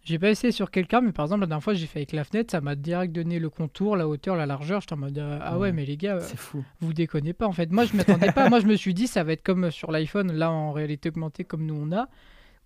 [0.03, 2.23] J'ai pas essayé sur quelqu'un, mais par exemple, la dernière fois, j'ai fait avec la
[2.23, 4.81] fenêtre, ça m'a direct donné le contour, la hauteur, la largeur.
[4.81, 5.71] J'étais en mode, euh, ah ouais, Ouais.
[5.71, 6.19] mais les gars...
[6.21, 6.63] C'est fou.
[6.79, 7.71] Vous déconnez pas en fait.
[7.71, 8.49] Moi je m'attendais pas.
[8.49, 11.43] Moi je me suis dit ça va être comme sur l'iPhone là en réalité augmentée
[11.43, 12.07] comme nous on a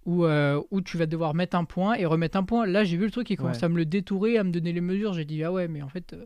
[0.05, 2.65] où, euh, où tu vas devoir mettre un point et remettre un point.
[2.65, 3.65] Là j'ai vu le truc qui commence Ouais.
[3.65, 5.13] à me le détourer, à me donner les mesures.
[5.13, 6.23] J'ai dit ah ouais mais en fait euh,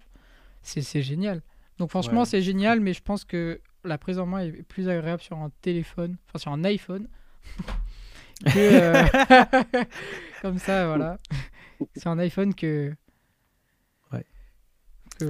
[0.62, 1.42] c'est c'est génial.
[1.80, 2.26] Donc franchement Ouais.
[2.28, 5.50] c'est génial mais je pense que la prise en main est plus agréable sur un
[5.62, 7.08] téléphone, enfin sur un iPhone.
[8.46, 9.04] que, euh,
[10.42, 11.18] comme ça voilà.
[11.98, 12.94] sur un iPhone que...
[14.12, 14.26] Ouais.
[15.20, 15.26] que.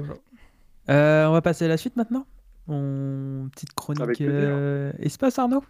[0.89, 2.26] Euh, on va passer à la suite maintenant.
[2.68, 3.49] On...
[3.51, 5.64] Petite chronique euh, espace, Arnaud.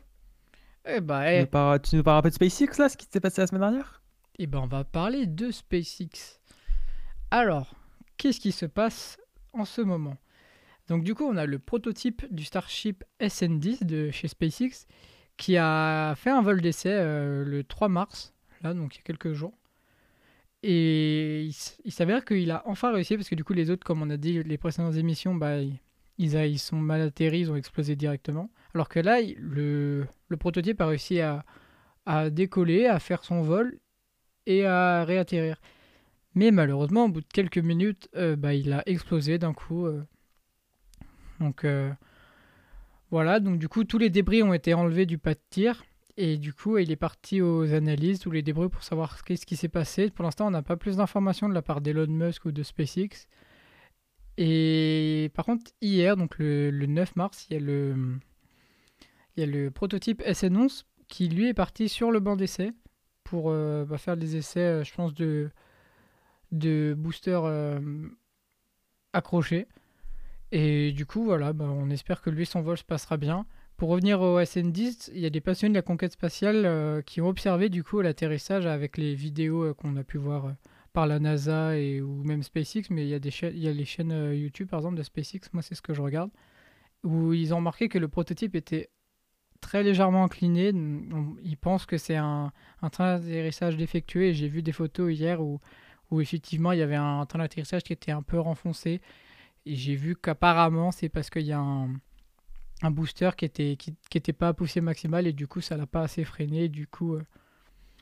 [0.85, 2.97] Eh bah, Tu, eh, nous parles, tu nous parles un peu de SpaceX, là, ce
[2.97, 4.01] qui s'est passé la semaine dernière?
[4.37, 6.39] Eh ben, on va parler de SpaceX.
[7.31, 7.75] Alors,
[8.17, 9.17] qu'est-ce qui se passe
[9.53, 10.17] en ce moment?
[10.87, 14.87] Donc, du coup, on a le prototype du Starship SN10 de chez SpaceX
[15.37, 19.03] qui a fait un vol d'essai euh, le 3 mars, là, donc il y a
[19.03, 19.53] quelques jours.
[20.61, 21.49] Et
[21.85, 24.17] il, s'avère qu'il a enfin réussi, parce que du coup, les autres, comme on a
[24.17, 25.79] dit les précédentes émissions, bah, ils,
[26.17, 28.49] ils sont mal atterris, ils ont explosé directement.
[28.73, 31.45] Alors que là, le, le prototype a réussi à,
[32.05, 33.79] à décoller, à faire son vol
[34.45, 35.61] et à réatterrir.
[36.35, 39.85] Mais malheureusement, au bout de quelques minutes, euh, bah, il a explosé d'un coup.
[39.85, 40.03] euh.
[41.39, 41.91] Donc euh,
[43.11, 45.83] voilà, donc du coup, tous les débris ont été enlevés du pas de tir.
[46.21, 49.55] Et du coup, il est parti aux analyses, tous les débris, pour savoir qu'est-ce qui
[49.55, 50.09] s'est passé.
[50.09, 53.25] Pour l'instant, on n'a pas plus d'informations de la part d'Elon Musk ou de SpaceX.
[54.37, 57.95] Et par contre, hier, donc le, le 9 mars, il y a le,
[59.37, 62.73] il y a le prototype SN11 qui, lui, est parti sur le banc d'essai
[63.23, 65.49] pour euh, bah, faire des essais, euh, je pense, de,
[66.51, 67.79] de boosters euh,
[69.13, 69.67] accrochés.
[70.51, 73.45] Et du coup, voilà, bah, on espère que lui, son vol se passera bien.
[73.79, 77.21] Pour revenir au SN10, il y a des passionnés de la conquête spatiale euh, qui
[77.21, 80.51] ont observé du coup l'atterrissage avec les vidéos euh, qu'on a pu voir euh,
[80.91, 83.71] par la NASA et ou même SpaceX, mais il y a des il y a
[83.71, 86.29] les chaînes YouTube par exemple de SpaceX, moi c'est ce que je regarde,
[87.05, 88.89] où ils ont remarqué que le prototype était
[89.61, 90.73] très légèrement incliné.
[91.41, 92.51] Ils pensent que c'est un,
[92.91, 94.23] train d'atterrissage défectueux.
[94.23, 95.61] Et j'ai vu des photos hier où,
[96.11, 98.99] où effectivement il y avait un train d'atterrissage qui était un peu renfoncé.
[99.65, 101.93] Et j'ai vu qu'apparemment c'est parce qu'il y a un,
[102.81, 105.77] un booster qui était qui, qui était pas à poussée maximale et du coup ça
[105.77, 107.23] l'a pas assez freiné du coup euh,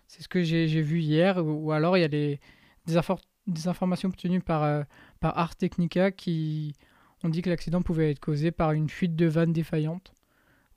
[0.08, 2.40] c'est ce que j'ai vu hier ou, alors il y a des,
[2.86, 4.84] des, infor- des informations obtenues par, euh,
[5.20, 6.76] par Ars Technica qui
[7.24, 10.14] ont dit que l'accident pouvait être causé par une fuite de vanne défaillante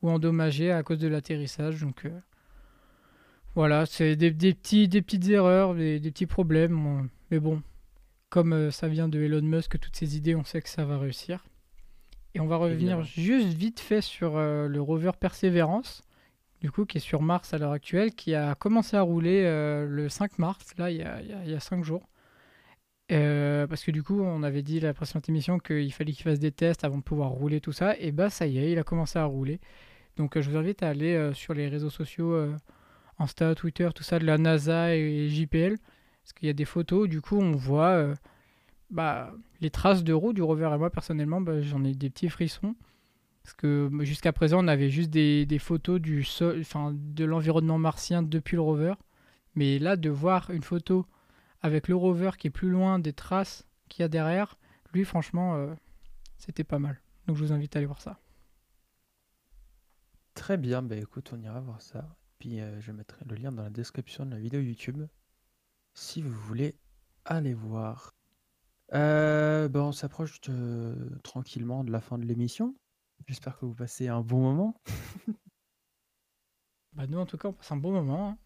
[0.03, 2.21] ou endommagée à cause de l'atterrissage donc euh,
[3.55, 7.09] Voilà, c'est des, des petits, des petites erreurs, des, des petits problèmes.
[7.31, 7.63] Mais bon,
[8.31, 10.99] comme euh, ça vient de Elon Musk, toutes ces idées, on sait que ça va
[10.99, 11.45] réussir.
[12.35, 16.03] Et on va revenir juste vite fait sur euh, le rover Perseverance,
[16.61, 19.87] du coup, qui est sur Mars à l'heure actuelle, qui a commencé à rouler euh,
[19.87, 22.09] le 5 mars, là, il y a, il y a 5 jours.
[23.09, 26.53] parce que du coup, on avait dit la précédente émission qu'il fallait qu'il fasse des
[26.53, 27.97] tests avant de pouvoir rouler tout ça.
[27.99, 29.61] Et bah, ça y est, il a commencé à rouler.
[30.17, 32.37] Donc, je vous invite à aller sur les réseaux sociaux,
[33.19, 35.79] Insta, Twitter, tout ça, de la NASA et JPL.
[36.23, 38.15] Parce qu'il y a des photos, du coup, on voit euh,
[38.91, 40.71] bah, les traces de roues du rover.
[40.75, 42.75] Et moi, personnellement, bah, j'en ai des petits frissons.
[43.43, 47.79] Parce que bah, jusqu'à présent, on avait juste des, photos du sol, enfin, de l'environnement
[47.79, 48.95] martien depuis le rover.
[49.55, 51.07] Mais là, de voir une photo
[51.63, 54.57] avec le rover qui est plus loin des traces qu'il y a derrière,
[54.93, 55.75] lui, franchement, euh,
[56.39, 57.01] c'était pas mal.
[57.27, 58.19] Donc, je vous invite à aller voir ça.
[60.35, 62.17] Très bien, bah écoute, on ira voir ça.
[62.39, 65.05] Puis euh, je mettrai le lien dans la description de la vidéo YouTube
[65.95, 66.75] si vous voulez
[67.25, 68.15] aller voir.
[68.93, 70.41] Euh, bon, on s'approche
[71.23, 72.75] tranquillement de la fin de l'émission.
[73.27, 74.81] J'espère que vous passez un bon moment.
[76.95, 78.31] Bah nous, en tout cas, on passe un bon moment.
[78.31, 78.39] Hein.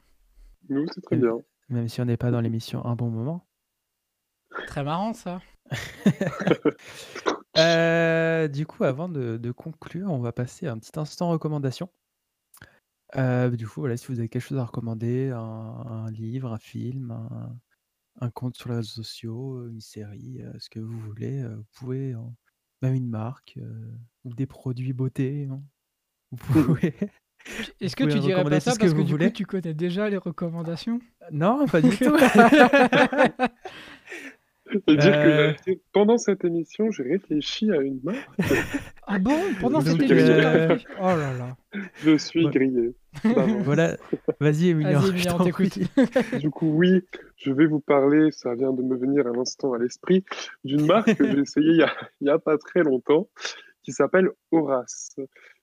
[0.68, 1.38] Nous, c'est très bien.
[1.70, 3.46] Même si on n'est pas dans l'émission un bon moment.
[4.66, 5.40] Très marrant, ça.
[7.56, 11.88] Euh, du coup, avant de, conclure, on va passer à un petit instant recommandation.
[13.14, 17.12] Euh, du coup, voilà, si vous avez quelque chose à recommander, un livre, un film,
[17.12, 17.56] un
[18.32, 22.14] compte sur les réseaux sociaux, une série, euh, ce que vous voulez, euh, vous pouvez,
[22.82, 23.58] même une marque,
[24.24, 25.62] ou des produits beauté, hein.
[26.30, 26.94] Vous pouvez
[27.80, 30.98] Est-ce que tu dirais pas ça parce que du coup tu connais déjà les recommandations?
[31.30, 32.16] Non, pas du tout.
[34.88, 35.74] Et dire que euh.
[35.92, 38.28] pendant cette émission, j'ai réfléchi à une marque.
[39.06, 39.38] Ah bon?
[39.60, 40.76] Pendant cette émission, euh...
[40.98, 41.56] Oh là là.
[42.02, 42.94] Je suis grillé.
[43.64, 43.96] voilà,
[44.40, 47.04] vas-y Emilien, vas du coup, oui,
[47.36, 50.24] je vais vous parler, ça vient de me venir un instant à l'esprit,
[50.64, 51.86] d'une marque que j'ai essayée il
[52.22, 53.28] n'y a, a, pas très longtemps,
[53.82, 55.16] qui s'appelle Horace.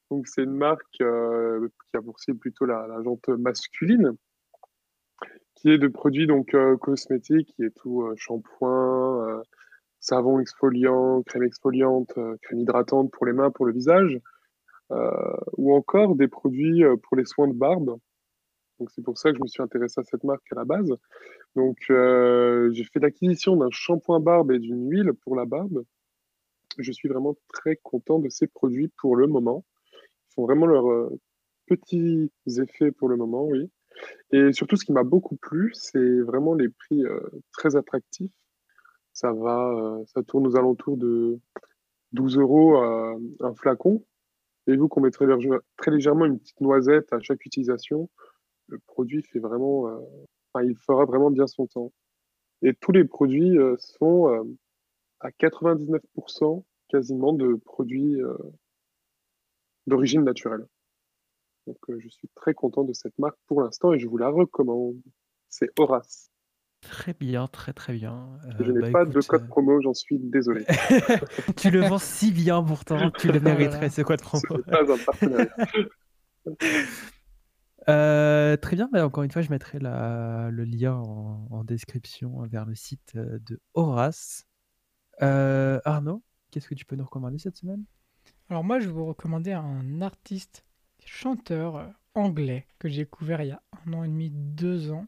[0.09, 4.15] Donc c'est une marque euh, qui a pour cible plutôt la, la jante masculine,
[5.61, 9.41] qui est de produits donc euh, cosmétiques, qui est tout euh, shampoing, euh,
[9.99, 14.19] savon exfoliant, crème exfoliante, crème hydratante pour les mains, pour le visage,
[15.57, 17.97] ou encore des produits pour les soins de barbe.
[18.79, 20.93] Donc c'est pour ça que je me suis intéressé à cette marque à la base.
[21.55, 25.83] Donc j'ai fait l'acquisition d'un shampoing barbe et d'une huile pour la barbe.
[26.77, 29.65] Je suis vraiment très content de ces produits pour le moment.
[29.93, 31.11] Ils font vraiment leurs
[31.67, 33.69] petits effets pour le moment, oui.
[34.31, 37.19] Et surtout, ce qui m'a beaucoup plu, c'est vraiment les prix euh,
[37.51, 38.31] très attractifs.
[39.13, 41.39] Ça va, euh, ça tourne aux alentours de
[42.13, 44.03] 12 euros un flacon.
[44.67, 45.25] Et vous qu'on met très,
[45.91, 48.09] légèrement une petite noisette à chaque utilisation,
[48.67, 51.91] le produit fait vraiment, euh, il fera vraiment bien son temps.
[52.61, 54.55] Et tous les produits sont
[55.19, 58.21] à 99% quasiment de produits
[59.87, 60.65] d'origine naturelle.
[61.67, 64.29] Donc, euh, je suis très content de cette marque pour l'instant et je vous la
[64.29, 65.01] recommande.
[65.49, 66.30] C'est Horace.
[66.81, 68.27] Très bien, très très bien.
[68.59, 70.65] je n'ai bah, pas de code euh, promo, j'en suis désolé.
[71.57, 74.41] tu le vends si bien pourtant, tu le mériterais ce code promo.
[74.41, 75.55] Ce pas un partenariat.
[77.89, 82.75] Euh, très bien, bah, encore une fois, je mettrai le lien en, description vers le
[82.75, 84.45] site de Horace.
[85.19, 86.21] Arnaud,
[86.51, 87.83] qu'est-ce que tu peux nous recommander cette semaine?
[88.51, 90.65] Alors moi, je vais vous recommander un artiste
[91.05, 95.07] chanteur euh, anglais que j'ai découvert il y a un an et demi, deux ans,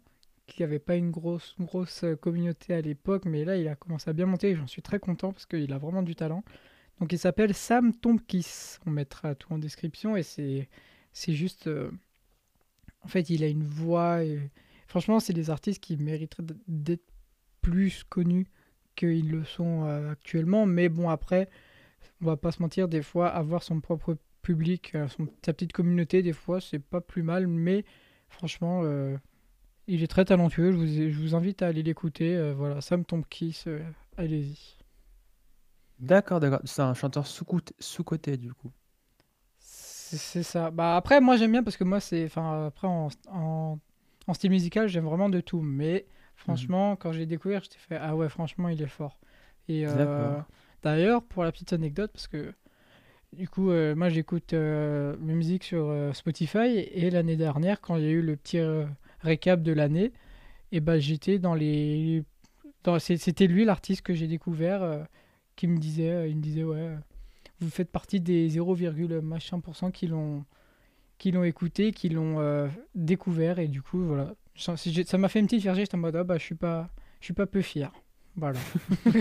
[0.53, 4.09] qui n'avait pas une grosse, grosse euh, communauté à l'époque, mais là il a commencé
[4.09, 6.43] à bien monter et j'en suis très content parce qu'il a vraiment du talent.
[6.99, 10.67] Donc il s'appelle Sam Tompkins, on mettra tout en description et c'est,
[11.27, 11.67] juste...
[11.67, 11.91] Euh,
[13.01, 14.19] en fait il a une voix
[14.87, 17.03] franchement c'est des artistes qui mériteraient d'être
[17.61, 18.47] plus connus
[18.95, 21.49] qu'ils le sont actuellement, mais bon après
[22.21, 25.07] on va pas se mentir, des fois avoir son propre public, euh,
[25.43, 27.83] sa petite communauté, des fois, c'est pas plus mal, mais
[28.27, 29.17] franchement, euh,
[29.87, 30.71] il est très talentueux.
[30.71, 32.35] Je vous, je vous invite à aller l'écouter.
[32.35, 33.51] Euh, voilà, Sam Tompkins,
[34.17, 34.77] allez-y.
[35.99, 36.61] D'accord, d'accord.
[36.65, 38.71] C'est un chanteur sous-côté, du coup.
[39.59, 40.69] C'est ça.
[40.69, 42.25] Bah, après, moi, j'aime bien parce que moi, c'est.
[42.25, 43.79] Enfin, après, en, en,
[44.33, 45.61] style musical, j'aime vraiment de tout.
[45.61, 46.05] Mais
[46.35, 46.97] franchement, mmh.
[46.97, 49.19] quand j'ai découvert, j'étais fait Ah ouais, franchement, il est fort.
[49.69, 49.85] Et
[50.83, 52.53] d'ailleurs, pour la petite anecdote, parce que
[53.33, 57.95] du coup, euh, moi j'écoute euh, mes musiques sur euh, Spotify et l'année dernière, quand
[57.95, 58.59] il y a eu le petit
[59.23, 60.11] récap de l'année,
[60.71, 62.23] et ben j'étais dans les.
[62.99, 65.07] C'était lui l'artiste que j'ai découvert
[65.55, 66.95] qui me disait, il me disait ouais,
[67.59, 68.75] vous faites partie des 0,
[69.21, 69.61] machin
[69.91, 70.45] qui l'ont
[71.17, 73.59] qui l'ont écouté, qui l'ont euh, découvert.
[73.59, 74.33] Et du coup, voilà.
[74.55, 74.75] Ça
[75.17, 75.81] m'a fait une petite fierté.
[75.81, 76.89] J'étais en mode, ah bah, je suis pas,
[77.21, 77.91] je suis pas peu fier.
[78.35, 78.59] Voilà.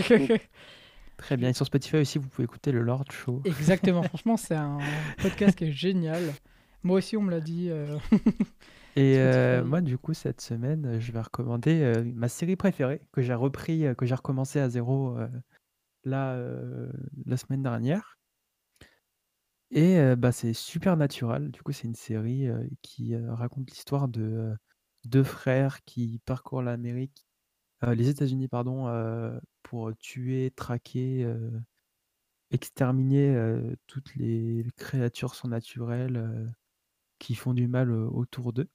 [1.16, 1.50] Très bien.
[1.50, 3.40] Et sur Spotify aussi, vous pouvez écouter le Lord Show.
[3.44, 4.02] Exactement.
[4.08, 4.78] Franchement, c'est un
[5.20, 6.34] podcast qui est génial.
[6.82, 7.68] Moi aussi, on me l'a dit.
[7.70, 7.96] euh,
[8.96, 13.22] Et euh, moi, du coup, cette semaine, je vais recommander euh, ma série préférée que
[13.22, 15.28] j'ai repris, euh, que j'ai recommencé à zéro euh,
[16.04, 16.92] là euh,
[17.26, 18.18] la semaine dernière.
[19.70, 21.50] Et euh, bah, c'est Supernatural.
[21.50, 24.54] Du coup, c'est une série euh, qui euh, raconte l'histoire de euh,
[25.04, 27.26] deux frères qui parcourent l'Amérique,
[27.84, 31.50] euh, les États-Unis, pardon, euh, pour tuer, traquer, euh,
[32.52, 36.46] exterminer euh, toutes les créatures surnaturelles euh,
[37.18, 38.68] qui font du mal euh, autour d'eux.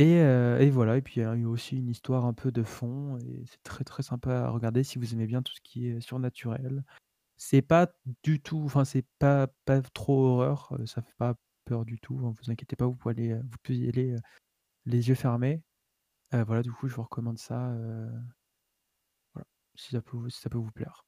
[0.00, 2.50] Et, heu et voilà et puis il y a eu aussi une histoire un peu
[2.52, 5.60] de fond et c'est très, très sympa à regarder si vous aimez bien tout ce
[5.60, 6.84] qui est surnaturel.
[7.36, 7.92] C'est pas
[8.24, 11.34] du tout enfin c'est pas pas trop horreur, heu, ça fait pas
[11.66, 14.16] peur du tout, hein, vous inquiétez pas, vous pouvez aller, heu, vous pouvez y aller,
[14.86, 15.62] les yeux fermés.
[16.32, 17.74] Voilà, du coup, je vous recommande ça,
[19.34, 21.04] voilà, si ça peut vous si ça peut vous plaire.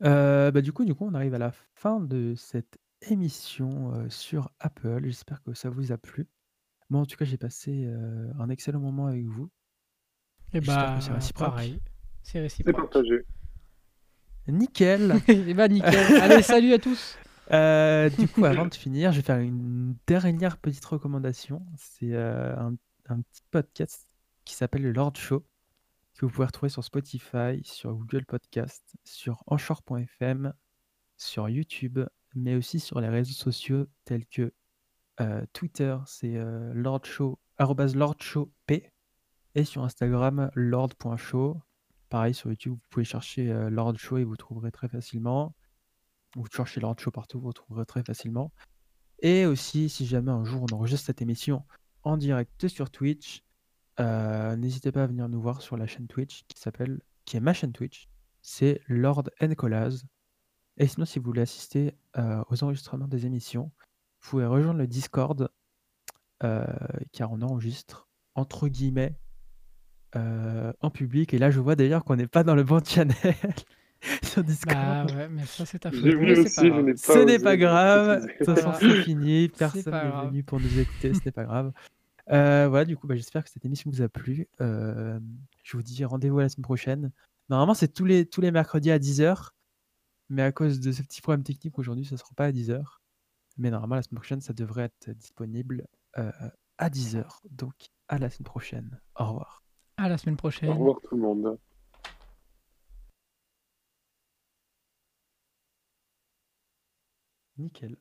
[0.00, 5.00] Bah, du coup du coup, on arrive à la fin de cette émission, sur Apple.
[5.04, 6.28] J'espère que ça vous a plu.
[6.90, 7.88] Moi, en tout cas, j'ai passé,
[8.38, 9.50] un excellent moment avec vous.
[10.52, 11.48] Et que bah, c'est réciproque.
[11.48, 11.80] pareil.
[12.22, 12.76] C'est C'est réciproque.
[12.76, 13.24] partagé.
[14.46, 15.20] Nickel!
[15.28, 16.20] Et bah, nickel.
[16.20, 17.18] Allez, salut à tous.
[17.52, 21.64] Heu, du coup, avant de finir, je vais faire une dernière petite recommandation.
[21.76, 22.76] C'est, un
[23.22, 24.06] petit podcast
[24.44, 25.44] qui s'appelle le Lord Show,
[26.14, 30.52] que vous pouvez retrouver sur Spotify, sur Google Podcast, sur Anchor.fm,
[31.16, 32.00] sur YouTube,
[32.34, 34.52] mais aussi sur les réseaux sociaux tels que,
[35.20, 38.50] heu, Twitter, c'est, heu, Lord Show arrobase lordshowp
[39.54, 41.60] et sur Instagram, lord.show.
[42.08, 45.54] Pareil, sur YouTube, vous pouvez chercher, heu, Lord Show et vous trouverez très facilement.
[46.36, 48.52] Vous cherchez Lord Show partout, vous retrouverez très facilement.
[49.20, 51.64] Et aussi, si jamais un jour on enregistre cette émission
[52.04, 53.42] en direct sur Twitch,
[53.98, 57.40] heu, n'hésitez pas à venir nous voir sur la chaîne Twitch qui s'appelle qui est
[57.40, 58.08] ma chaîne Twitch,
[58.42, 60.04] c'est Lord Ncolaz.
[60.78, 63.72] Et sinon, si vous voulez assister, aux enregistrements des émissions,
[64.20, 65.50] vous pouvez rejoindre le Discord,
[66.44, 66.64] heu,
[67.12, 69.16] car on enregistre entre guillemets,
[70.16, 71.34] heu, en public.
[71.34, 73.14] Et là, je vois d'ailleurs qu'on n'est pas dans le bon channel
[74.22, 74.76] sur Discord.
[74.76, 76.00] Bah ouais, mais ça, c'est ta faute.
[76.00, 78.26] Ce n'est pas grave.
[78.26, 79.48] De toute façon, c'est fini.
[79.48, 81.14] Personne n'est venu pour nous écouter.
[81.14, 81.72] Ce n'est pas grave.
[82.30, 84.48] Euh, voilà, du coup, bah, j'espère que cette émission vous a plu.
[84.60, 85.18] Euh,
[85.64, 87.10] je vous dis rendez-vous la semaine prochaine.
[87.48, 89.50] Normalement, c'est tous les, tous les mercredis à 10h.
[90.30, 92.82] Mais à cause de ce petit problème technique, aujourd'hui, ça ne sera pas à 10h.
[93.58, 95.86] Mais normalement, la semaine prochaine, ça devrait être disponible
[96.16, 96.30] euh,
[96.78, 97.40] à 10h.
[97.50, 97.74] Donc,
[98.08, 99.00] à la semaine prochaine.
[99.16, 99.62] Au revoir.
[99.96, 100.70] À la semaine Au prochaine.
[100.70, 101.58] revoir tout le monde.
[107.58, 107.96] Nickel.